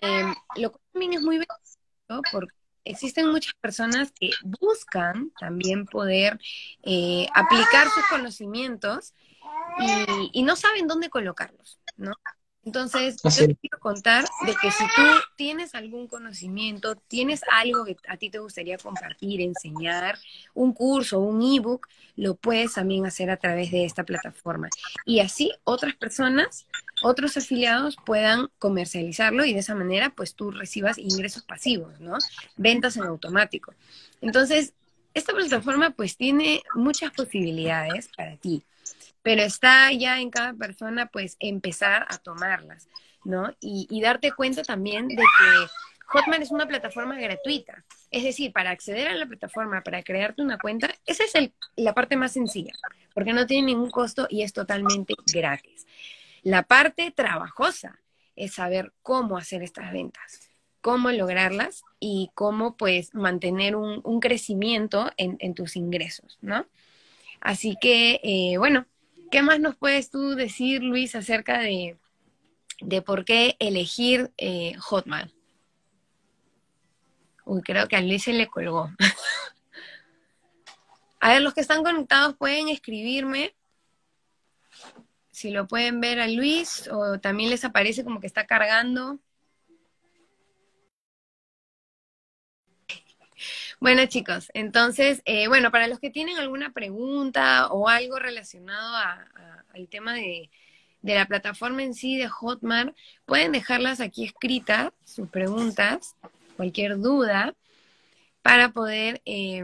em, 0.00 0.34
lo 0.56 0.70
cual 0.70 0.82
también 0.92 1.12
es 1.14 1.22
muy 1.22 1.38
beneficioso 1.38 2.22
porque 2.32 2.54
existen 2.84 3.30
muchas 3.30 3.54
personas 3.60 4.12
que 4.12 4.30
buscan 4.44 5.32
también 5.40 5.86
poder 5.86 6.38
eh, 6.82 7.26
aplicar 7.34 7.88
sus 7.88 8.06
conocimientos 8.08 9.12
y, 9.78 10.30
y, 10.40 10.42
no 10.44 10.56
saben 10.56 10.86
dónde 10.86 11.10
colocarlos, 11.10 11.80
¿no? 11.96 12.12
Entonces, 12.66 13.16
yo 13.22 13.46
te 13.46 13.54
quiero 13.54 13.78
contar 13.78 14.24
de 14.44 14.52
que 14.60 14.72
si 14.72 14.84
tú 14.96 15.02
tienes 15.36 15.76
algún 15.76 16.08
conocimiento, 16.08 16.96
tienes 16.96 17.40
algo 17.48 17.84
que 17.84 17.96
a 18.08 18.16
ti 18.16 18.28
te 18.28 18.40
gustaría 18.40 18.76
compartir, 18.76 19.40
enseñar, 19.40 20.18
un 20.52 20.72
curso, 20.72 21.20
un 21.20 21.40
ebook, 21.42 21.86
lo 22.16 22.34
puedes 22.34 22.74
también 22.74 23.06
hacer 23.06 23.30
a 23.30 23.36
través 23.36 23.70
de 23.70 23.84
esta 23.84 24.02
plataforma. 24.02 24.68
Y 25.04 25.20
así 25.20 25.52
otras 25.62 25.94
personas, 25.94 26.66
otros 27.04 27.36
afiliados 27.36 27.96
puedan 28.04 28.48
comercializarlo 28.58 29.44
y 29.44 29.52
de 29.52 29.60
esa 29.60 29.76
manera 29.76 30.10
pues 30.10 30.34
tú 30.34 30.50
recibas 30.50 30.98
ingresos 30.98 31.44
pasivos, 31.44 32.00
¿no? 32.00 32.18
Ventas 32.56 32.96
en 32.96 33.04
automático. 33.04 33.74
Entonces, 34.20 34.72
esta 35.18 35.32
plataforma 35.32 35.90
pues 35.90 36.16
tiene 36.16 36.62
muchas 36.74 37.10
posibilidades 37.12 38.08
para 38.16 38.36
ti 38.36 38.64
pero 39.26 39.42
está 39.42 39.90
ya 39.90 40.20
en 40.20 40.30
cada 40.30 40.54
persona 40.54 41.06
pues 41.06 41.36
empezar 41.40 42.06
a 42.08 42.16
tomarlas, 42.18 42.88
¿no? 43.24 43.52
Y, 43.58 44.00
darte 44.00 44.30
cuenta 44.30 44.62
también 44.62 45.08
de 45.08 45.16
que 45.16 45.66
Hotmart 46.06 46.42
es 46.42 46.52
una 46.52 46.68
plataforma 46.68 47.18
gratuita. 47.18 47.84
Es 48.12 48.22
decir, 48.22 48.52
para 48.52 48.70
acceder 48.70 49.08
a 49.08 49.16
la 49.16 49.26
plataforma, 49.26 49.80
para 49.80 50.04
crearte 50.04 50.42
una 50.42 50.58
cuenta, 50.58 50.94
esa 51.06 51.24
es 51.24 51.50
la 51.74 51.92
parte 51.92 52.16
más 52.16 52.34
sencilla, 52.34 52.72
porque 53.14 53.32
no 53.32 53.46
tiene 53.46 53.66
ningún 53.66 53.90
costo 53.90 54.28
y 54.30 54.42
es 54.42 54.52
totalmente 54.52 55.14
gratis. 55.34 55.88
La 56.44 56.62
parte 56.62 57.10
trabajosa 57.10 57.98
es 58.36 58.54
saber 58.54 58.92
cómo 59.02 59.36
hacer 59.38 59.64
estas 59.64 59.92
ventas, 59.92 60.45
cómo 60.86 61.10
lograrlas 61.10 61.82
y 61.98 62.30
cómo 62.34 62.76
pues 62.76 63.12
mantener 63.12 63.74
un, 63.74 64.20
crecimiento 64.20 65.10
en, 65.16 65.54
tus 65.54 65.74
ingresos, 65.74 66.38
¿no? 66.40 66.64
Así 67.40 67.76
que, 67.80 68.20
eh, 68.22 68.56
bueno, 68.56 68.86
¿Qué 69.30 69.42
más 69.42 69.58
nos 69.58 69.76
puedes 69.76 70.10
tú 70.10 70.36
decir, 70.36 70.82
Luis, 70.82 71.14
acerca 71.16 71.58
de, 71.58 71.96
por 73.04 73.24
qué 73.24 73.56
elegir 73.58 74.32
eh, 74.36 74.74
Hotmail? 74.78 75.34
Uy, 77.44 77.62
creo 77.62 77.88
que 77.88 77.96
a 77.96 78.00
Luis 78.00 78.24
se 78.24 78.32
le 78.32 78.46
colgó. 78.46 78.90
a 81.20 81.28
ver, 81.30 81.42
los 81.42 81.54
que 81.54 81.60
están 81.60 81.82
conectados 81.82 82.36
pueden 82.36 82.68
escribirme 82.68 83.54
si 85.30 85.50
lo 85.50 85.66
pueden 85.66 86.00
ver 86.00 86.20
a 86.20 86.28
Luis 86.28 86.88
o 86.90 87.18
también 87.18 87.50
les 87.50 87.64
aparece 87.64 88.04
como 88.04 88.20
que 88.20 88.26
está 88.26 88.46
cargando. 88.46 89.18
Bueno, 93.78 94.06
chicos, 94.06 94.50
entonces, 94.54 95.20
eh, 95.26 95.48
bueno, 95.48 95.70
para 95.70 95.86
los 95.86 96.00
que 96.00 96.10
tienen 96.10 96.38
alguna 96.38 96.72
pregunta 96.72 97.68
o 97.68 97.88
algo 97.88 98.18
relacionado 98.18 98.96
al 99.74 99.88
tema 99.88 100.14
de, 100.14 100.50
la 101.02 101.26
plataforma 101.26 101.82
en 101.82 101.94
sí 101.94 102.16
de 102.16 102.28
Hotmart, 102.28 102.96
pueden 103.26 103.52
dejarlas 103.52 104.00
aquí 104.00 104.24
escritas, 104.24 104.92
sus 105.04 105.28
preguntas, 105.28 106.16
cualquier 106.56 106.98
duda, 106.98 107.54
para 108.42 108.70
poder 108.70 109.20
eh, 109.26 109.62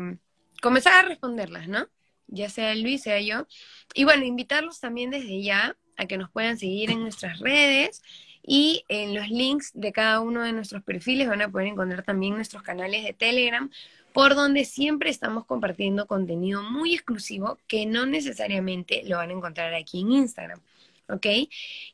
comenzar 0.60 0.92
a 1.04 1.08
responderlas, 1.08 1.66
¿no? 1.66 1.88
Ya 2.28 2.48
sea 2.48 2.74
Luis, 2.74 3.02
sea 3.02 3.20
yo. 3.20 3.46
Y 3.94 4.04
bueno, 4.04 4.24
invitarlos 4.24 4.78
también 4.78 5.10
desde 5.10 5.42
ya 5.42 5.76
a 5.96 6.06
que 6.06 6.18
nos 6.18 6.30
puedan 6.30 6.58
seguir 6.58 6.90
en 6.90 7.00
nuestras 7.00 7.40
redes 7.40 8.02
y 8.42 8.84
en 8.88 9.14
los 9.14 9.28
links 9.28 9.70
de 9.74 9.92
cada 9.92 10.20
uno 10.20 10.42
de 10.42 10.52
nuestros 10.52 10.82
perfiles 10.82 11.28
van 11.28 11.42
a 11.42 11.48
poder 11.48 11.68
encontrar 11.68 12.02
también 12.02 12.34
nuestros 12.34 12.62
canales 12.62 13.04
de 13.04 13.12
Telegram 13.12 13.70
por 14.12 14.34
donde 14.34 14.64
siempre 14.64 15.10
estamos 15.10 15.44
compartiendo 15.44 16.06
contenido 16.06 16.62
muy 16.62 16.94
exclusivo 16.94 17.58
que 17.66 17.86
no 17.86 18.06
necesariamente 18.06 19.02
lo 19.04 19.16
van 19.16 19.30
a 19.30 19.34
encontrar 19.34 19.74
aquí 19.74 20.00
en 20.00 20.12
Instagram. 20.12 20.60
¿ok? 21.08 21.26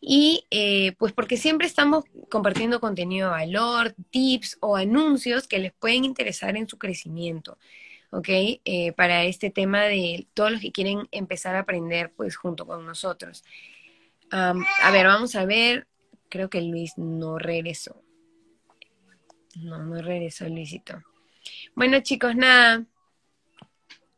Y 0.01 0.45
eh, 0.51 0.93
pues 0.99 1.13
porque 1.13 1.37
siempre 1.37 1.67
estamos 1.67 2.05
compartiendo 2.31 2.81
contenido 2.81 3.29
de 3.29 3.37
valor, 3.37 3.95
tips 4.11 4.59
o 4.61 4.77
anuncios 4.77 5.49
que 5.49 5.59
les 5.59 5.73
pueden 5.73 6.05
interesar 6.05 6.57
en 6.57 6.69
su 6.69 6.79
crecimiento, 6.79 7.59
¿ok? 8.11 8.29
Eh, 8.29 8.93
para 8.97 9.25
este 9.25 9.51
tema 9.51 9.83
de 9.85 10.29
todos 10.35 10.53
los 10.53 10.61
que 10.61 10.73
quieren 10.73 11.09
empezar 11.11 11.57
a 11.57 11.61
aprender 11.61 12.13
pues 12.17 12.37
junto 12.37 12.67
con 12.67 12.87
nosotros. 12.87 13.45
a 14.31 14.91
ver, 14.93 15.07
vamos 15.07 15.35
a 15.35 15.45
ver, 15.47 15.87
creo 16.29 16.51
que 16.51 16.63
Luis 16.63 16.93
no 16.97 17.39
regresó. 17.39 18.03
No, 19.57 19.79
no 19.79 20.01
regresó 20.01 20.49
Luisito. 20.49 21.03
Bueno, 21.79 22.01
chicos, 22.01 22.35
nada. 22.35 22.85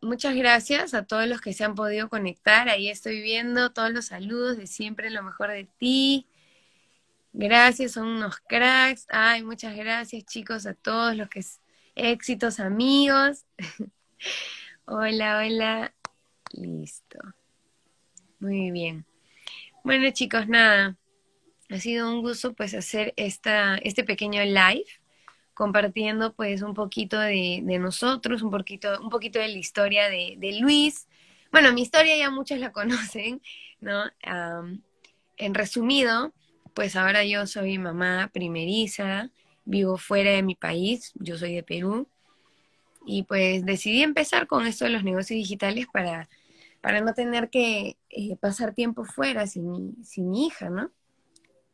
Muchas 0.01 0.35
gracias 0.35 0.95
a 0.95 1.05
todos 1.05 1.27
los 1.29 1.43
que 1.43 1.53
se 1.53 1.63
han 1.63 1.75
podido 1.75 2.09
conectar. 2.09 2.71
Ahí 2.71 2.89
estoy 2.89 3.21
viendo 3.21 3.71
todos 3.71 3.91
los 3.91 4.07
saludos 4.07 4.57
de 4.57 4.67
siempre, 4.67 5.11
lo 5.11 5.23
mejor 5.23 5.51
de 5.51 5.69
ti. 5.77 6.27
Gracias, 7.35 7.93
son 7.93 8.07
unos 8.07 8.39
cracks. 8.49 9.07
Ay, 9.11 9.43
muchas 9.43 9.77
gracias, 9.77 10.25
chicos, 10.25 10.65
a 10.65 10.73
todos 10.73 11.15
los 11.17 11.29
que 11.29 11.45
éxitos, 11.97 12.61
amigos. 12.61 13.45
hola, 14.87 15.43
hola. 15.45 15.95
Listo. 16.53 17.19
Muy 18.39 18.71
bien. 18.71 19.05
Bueno, 19.85 20.11
chicos, 20.13 20.49
nada. 20.49 20.97
Ha 21.69 21.79
sido 21.79 22.11
un 22.11 22.23
gusto 22.23 22.55
pues 22.55 22.73
hacer 22.73 23.13
esta, 23.19 23.77
este 23.77 24.03
pequeño 24.03 24.43
live 24.45 25.00
compartiendo 25.61 26.33
pues 26.33 26.63
un 26.63 26.73
poquito 26.73 27.21
de, 27.21 27.61
nosotros, 27.79 28.41
un 28.41 28.51
poquito, 28.51 28.99
un 29.03 29.11
poquito 29.11 29.39
de 29.39 29.49
la 29.49 29.59
historia 29.59 30.09
de, 30.09 30.59
Luis. 30.59 31.07
Bueno, 31.53 31.71
mi 31.75 31.83
historia 31.83 32.17
ya 32.17 32.31
muchos 32.31 32.59
la 32.61 32.73
conocen, 33.13 33.43
¿no? 33.79 34.05
en 35.37 35.55
resumido, 35.55 36.33
pues 36.73 36.97
ahora 36.97 37.25
yo 37.25 37.47
soy 37.47 37.77
mamá 37.77 38.31
primeriza, 38.33 39.29
vivo 39.67 39.99
fuera 39.99 40.31
de 40.31 40.43
mi 40.43 40.55
país, 40.55 41.13
yo 41.17 41.37
soy 41.37 41.57
de 41.57 41.63
Perú, 41.63 42.09
y 43.05 43.25
pues 43.25 43.67
decidí 43.67 44.03
empezar 44.03 44.47
con 44.47 44.67
esto 44.67 44.87
de 44.87 44.93
los 44.93 45.05
negocios 45.05 45.37
digitales 45.37 45.89
para, 45.93 46.31
para 46.81 47.03
no 47.03 47.13
tener 47.13 47.51
que 47.51 47.99
eh, 48.09 48.37
pasar 48.37 48.73
tiempo 48.73 49.05
fuera 49.05 49.47
sin, 49.47 50.03
sin 50.07 50.31
mi 50.31 50.47
hija, 50.47 50.71
¿no? 50.71 50.91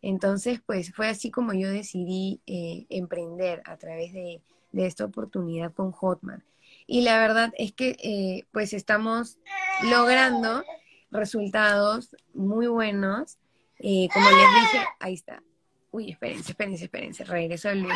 Entonces, 0.02 0.60
pues 0.64 0.92
fue 0.94 1.08
así 1.08 1.30
como 1.30 1.52
yo 1.52 1.70
decidí 1.70 2.40
eh, 2.46 2.86
emprender 2.90 3.62
a 3.64 3.76
través 3.76 4.12
de, 4.12 4.40
esta 4.72 5.06
oportunidad 5.06 5.72
con 5.72 5.90
Hotmart. 5.90 6.44
Y 6.86 7.00
la 7.00 7.18
verdad 7.18 7.52
es 7.56 7.72
que 7.72 7.96
eh, 8.02 8.44
pues 8.52 8.74
estamos 8.74 9.38
logrando 9.82 10.62
resultados 11.10 12.14
muy 12.34 12.66
buenos. 12.66 13.38
Eh, 13.78 14.08
como 14.12 14.28
les 14.30 14.38
dije, 14.38 14.86
ahí 15.00 15.14
está. 15.14 15.42
Uy, 15.90 16.10
espérense, 16.10 16.50
espérense, 16.52 16.84
espérense. 16.84 17.24
Regreso 17.24 17.72
Luis. 17.74 17.94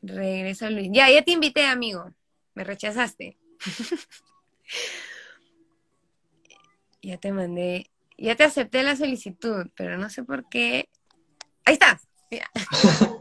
Regreso 0.00 0.70
Luis. 0.70 0.88
Ya, 0.92 1.10
ya 1.10 1.22
te 1.22 1.32
invité, 1.32 1.66
amigo. 1.66 2.10
Me 2.54 2.64
rechazaste. 2.64 3.36
ya 7.02 7.18
te 7.18 7.32
mandé, 7.32 7.90
ya 8.18 8.36
te 8.36 8.44
acepté 8.44 8.82
la 8.82 8.96
solicitud, 8.96 9.66
pero 9.76 9.98
no 9.98 10.10
sé 10.10 10.24
por 10.24 10.48
qué 10.48 10.88
Ahí 11.66 11.74
está. 11.74 12.00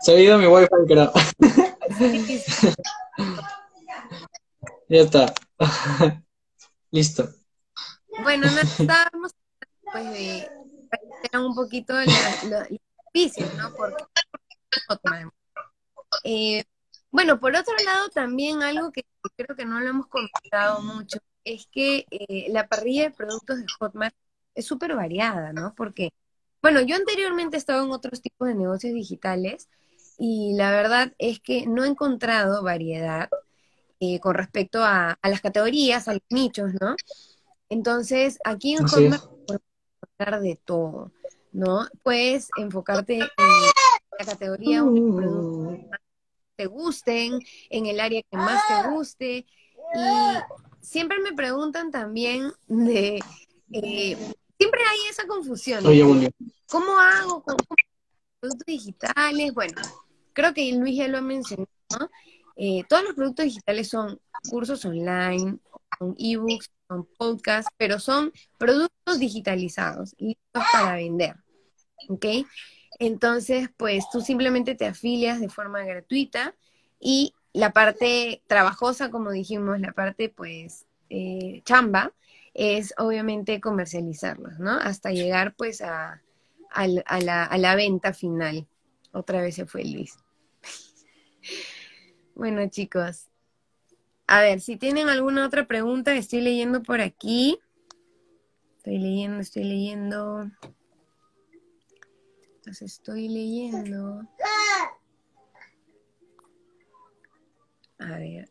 Se 0.00 0.12
ha 0.12 0.18
ido 0.18 0.38
mi 0.38 0.46
wifi, 0.46 0.68
creo. 0.86 1.12
ya 4.88 5.00
está. 5.00 5.34
Listo. 6.90 7.28
Bueno, 8.22 8.50
no 8.50 8.60
estábamos 8.60 9.32
pues 9.92 10.10
de 10.12 10.50
un 11.38 11.54
poquito 11.54 11.92
los 11.94 12.06
beneficios, 13.12 13.54
¿no? 13.54 13.70
Porque, 13.74 14.02
eh, 16.24 16.64
bueno, 17.10 17.38
por 17.38 17.54
otro 17.54 17.74
lado, 17.84 18.08
también 18.08 18.62
algo 18.62 18.90
que 18.92 19.04
creo 19.36 19.54
que 19.54 19.66
no 19.66 19.78
lo 19.80 19.90
hemos 19.90 20.06
comentado 20.06 20.80
mucho 20.82 21.18
es 21.44 21.66
que 21.70 22.06
eh, 22.10 22.46
la 22.50 22.68
parrilla 22.68 23.04
de 23.04 23.10
productos 23.10 23.58
de 23.58 23.66
Hotmart 23.78 24.14
es 24.54 24.66
súper 24.66 24.94
variada, 24.94 25.52
¿no? 25.52 25.74
Porque 25.76 26.12
bueno, 26.60 26.80
yo 26.80 26.96
anteriormente 26.96 27.56
he 27.56 27.58
estado 27.58 27.84
en 27.84 27.92
otros 27.92 28.20
tipos 28.20 28.48
de 28.48 28.54
negocios 28.54 28.92
digitales 28.92 29.68
y 30.18 30.54
la 30.56 30.72
verdad 30.72 31.14
es 31.18 31.38
que 31.40 31.66
no 31.66 31.84
he 31.84 31.88
encontrado 31.88 32.64
variedad 32.64 33.28
eh, 34.00 34.18
con 34.20 34.34
respecto 34.34 34.82
a, 34.82 35.18
las 35.22 35.40
categorías, 35.40 36.08
a 36.08 36.14
los 36.14 36.22
nichos, 36.30 36.72
¿no? 36.80 36.96
Entonces, 37.68 38.38
aquí 38.44 38.74
en 38.74 38.86
Hotmart 38.86 39.24
puedes 39.46 39.62
encontrar 40.02 40.40
de 40.40 40.60
todo, 40.64 41.12
¿no? 41.52 41.86
Puedes 42.02 42.48
enfocarte 42.56 43.14
en 43.18 43.28
la 44.18 44.24
categoría 44.24 44.82
un 44.82 45.16
producto 45.16 45.70
que 45.70 45.88
más 45.88 46.00
te 46.56 46.66
gusten, 46.66 47.38
en 47.70 47.86
el 47.86 48.00
área 48.00 48.22
que 48.22 48.36
más 48.36 48.62
te 48.66 48.88
guste. 48.90 49.46
Y 49.94 50.67
siempre 50.88 51.18
me 51.20 51.32
preguntan 51.32 51.90
también 51.90 52.52
de... 52.66 53.20
Eh, 53.72 54.16
siempre 54.56 54.80
hay 54.88 54.98
esa 55.10 55.26
confusión. 55.26 55.84
¿Cómo 56.66 56.98
hago 56.98 57.42
con 57.42 57.56
productos 58.40 58.66
digitales? 58.66 59.52
Bueno, 59.52 59.80
creo 60.32 60.54
que 60.54 60.72
Luis 60.72 60.96
ya 60.96 61.08
lo 61.08 61.20
mencionó. 61.20 61.66
Eh, 62.56 62.84
todos 62.88 63.04
los 63.04 63.14
productos 63.14 63.44
digitales 63.44 63.88
son 63.88 64.18
cursos 64.50 64.84
online, 64.84 65.58
son 65.98 66.14
ebooks, 66.18 66.70
son 66.88 67.06
podcasts, 67.18 67.70
pero 67.76 68.00
son 68.00 68.32
productos 68.56 69.18
digitalizados, 69.18 70.14
listos 70.18 70.64
para 70.72 70.96
vender. 70.96 71.36
¿Ok? 72.08 72.24
Entonces, 72.98 73.68
pues 73.76 74.04
tú 74.10 74.22
simplemente 74.22 74.74
te 74.74 74.86
afilias 74.86 75.40
de 75.40 75.50
forma 75.50 75.84
gratuita 75.84 76.54
y 76.98 77.34
la 77.52 77.72
parte 77.72 78.42
trabajosa, 78.46 79.10
como 79.10 79.30
dijimos, 79.30 79.80
la 79.80 79.92
parte 79.92 80.28
pues 80.28 80.86
eh, 81.10 81.62
chamba, 81.64 82.12
es 82.54 82.94
obviamente 82.98 83.60
comercializarlos, 83.60 84.58
¿no? 84.58 84.72
Hasta 84.72 85.10
llegar 85.10 85.54
pues 85.54 85.80
a, 85.80 86.22
la, 86.74 87.44
a 87.44 87.58
la 87.58 87.74
venta 87.76 88.12
final. 88.12 88.66
Otra 89.12 89.40
vez 89.40 89.54
se 89.54 89.66
fue 89.66 89.84
Luis. 89.84 90.18
bueno, 92.34 92.68
chicos. 92.68 93.28
A 94.26 94.42
ver, 94.42 94.60
si 94.60 94.76
tienen 94.76 95.08
alguna 95.08 95.46
otra 95.46 95.66
pregunta, 95.66 96.14
estoy 96.14 96.42
leyendo 96.42 96.82
por 96.82 97.00
aquí. 97.00 97.58
Estoy 98.76 98.98
leyendo, 98.98 99.40
estoy 99.40 99.64
leyendo. 99.64 100.50
Las 102.64 102.82
estoy 102.82 103.28
leyendo. 103.28 104.28
A 107.98 108.18
ver. 108.18 108.50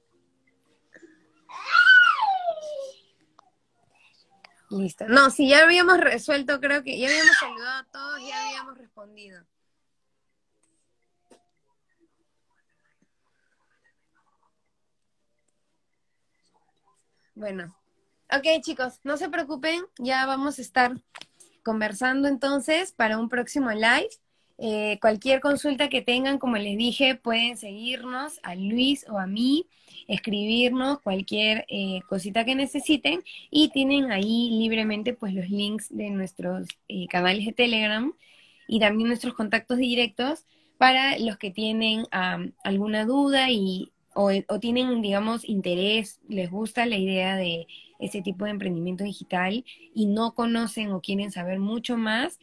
Listo. 4.70 5.08
No, 5.08 5.30
si 5.30 5.48
ya 5.48 5.64
habíamos 5.64 6.00
resuelto, 6.00 6.60
creo 6.60 6.84
que 6.84 7.00
ya 7.00 7.08
habíamos 7.08 7.38
saludado 7.38 7.80
a 7.80 7.86
todos, 7.86 8.20
ya 8.28 8.48
habíamos 8.48 8.78
respondido. 8.78 9.46
Bueno, 17.34 17.78
ok 18.32 18.62
chicos, 18.62 19.00
no 19.04 19.16
se 19.16 19.30
preocupen, 19.30 19.86
ya 20.00 20.26
vamos 20.26 20.58
a 20.58 20.62
estar 20.64 21.00
conversando 21.64 22.28
entonces 22.28 22.92
para 22.92 23.20
un 23.20 23.30
próximo 23.30 23.70
live. 23.72 24.10
Eh, 24.60 24.98
cualquier 25.00 25.40
consulta 25.40 25.88
que 25.88 26.02
tengan, 26.02 26.40
como 26.40 26.58
les 26.58 26.78
dije, 26.78 27.16
pueden 27.16 27.58
seguirnos 27.58 28.40
a 28.44 28.56
Luis 28.56 29.06
o 29.10 29.20
a 29.20 29.28
mí, 29.28 29.68
escribirnos 30.08 31.00
cualquier 31.02 31.66
eh, 31.70 32.02
cosita 32.10 32.44
que 32.44 32.56
necesiten 32.56 33.24
y 33.52 33.70
tienen 33.70 34.12
ahí 34.12 34.50
libremente 34.58 35.14
pues 35.14 35.34
los 35.34 35.50
links 35.50 35.96
de 35.96 36.10
nuestros 36.10 36.68
eh, 36.88 37.08
canales 37.08 37.46
de 37.46 37.54
Telegram 37.54 38.14
y 38.68 38.80
también 38.80 39.10
nuestros 39.10 39.36
contactos 39.36 39.78
directos 39.78 40.46
para 40.78 41.18
los 41.20 41.38
que 41.38 41.52
tienen 41.52 42.06
alguna 42.64 43.06
duda 43.06 43.50
y 43.50 43.92
o, 44.18 44.60
tienen, 44.60 45.02
digamos, 45.02 45.48
interés, 45.48 46.20
les 46.28 46.50
gusta 46.50 46.88
la 46.88 46.98
idea 46.98 47.36
de 47.36 47.68
ese 48.00 48.22
tipo 48.22 48.46
de 48.46 48.52
emprendimiento 48.52 49.04
digital 49.04 49.64
y 49.94 50.08
no 50.08 50.34
conocen 50.34 50.92
o 50.92 51.02
quieren 51.02 51.32
saber 51.32 51.60
mucho 51.60 51.98
más, 51.98 52.40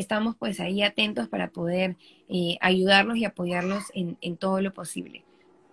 estamos 0.00 0.36
pues 0.36 0.60
ahí 0.60 0.82
atentos 0.82 1.28
para 1.28 1.50
poder 1.50 1.96
eh, 2.28 2.56
ayudarlos 2.60 3.16
y 3.16 3.24
apoyarlos 3.24 3.84
en, 3.94 4.16
en 4.20 4.36
todo 4.36 4.60
lo 4.60 4.72
posible. 4.72 5.24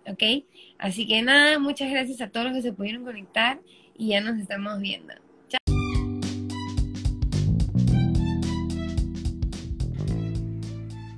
¿Ok? 0.08 0.44
Así 0.78 1.06
que 1.06 1.22
nada, 1.22 1.58
muchas 1.58 1.90
gracias 1.90 2.20
a 2.20 2.30
todos 2.30 2.46
los 2.46 2.54
que 2.54 2.62
se 2.62 2.72
pudieron 2.72 3.04
conectar 3.04 3.60
y 3.96 4.08
ya 4.08 4.20
nos 4.20 4.38
estamos 4.38 4.80
viendo. 4.80 5.14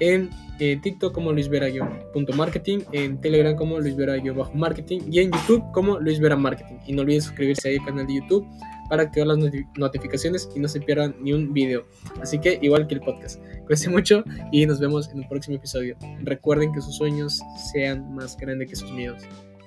en 0.00 0.30
eh, 0.58 0.78
TikTok 0.82 1.14
como 1.14 1.32
Luis 1.32 1.48
Marketing, 2.34 2.80
en 2.92 3.20
Telegram 3.20 3.54
como 3.56 3.78
Luis 3.78 3.96
Marketing 4.54 5.00
y 5.10 5.20
en 5.20 5.30
YouTube 5.30 5.64
como 5.72 5.98
Luis 5.98 6.20
Vera 6.20 6.36
Marketing. 6.36 6.76
Y 6.86 6.92
no 6.92 7.02
olviden 7.02 7.22
suscribirse 7.22 7.68
ahí 7.68 7.76
al 7.76 7.84
canal 7.84 8.06
de 8.06 8.16
YouTube 8.16 8.46
para 8.90 9.04
activar 9.04 9.28
las 9.28 9.38
notificaciones 9.78 10.48
y 10.54 10.60
no 10.60 10.68
se 10.68 10.80
pierdan 10.80 11.14
ni 11.20 11.32
un 11.32 11.52
video. 11.54 11.86
Así 12.20 12.38
que 12.38 12.58
igual 12.60 12.86
que 12.88 12.94
el 12.94 13.00
podcast. 13.00 13.40
Cuídense 13.60 13.88
mucho 13.88 14.24
y 14.52 14.66
nos 14.66 14.80
vemos 14.80 15.08
en 15.10 15.20
un 15.20 15.28
próximo 15.28 15.56
episodio. 15.56 15.96
Recuerden 16.22 16.72
que 16.72 16.80
sus 16.80 16.96
sueños 16.96 17.40
sean 17.72 18.14
más 18.14 18.36
grandes 18.36 18.68
que 18.68 18.76
sus 18.76 18.90
miedos. 18.90 19.22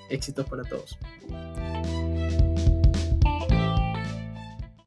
Éxitos 0.10 0.46
para 0.48 0.64
todos. 0.64 1.00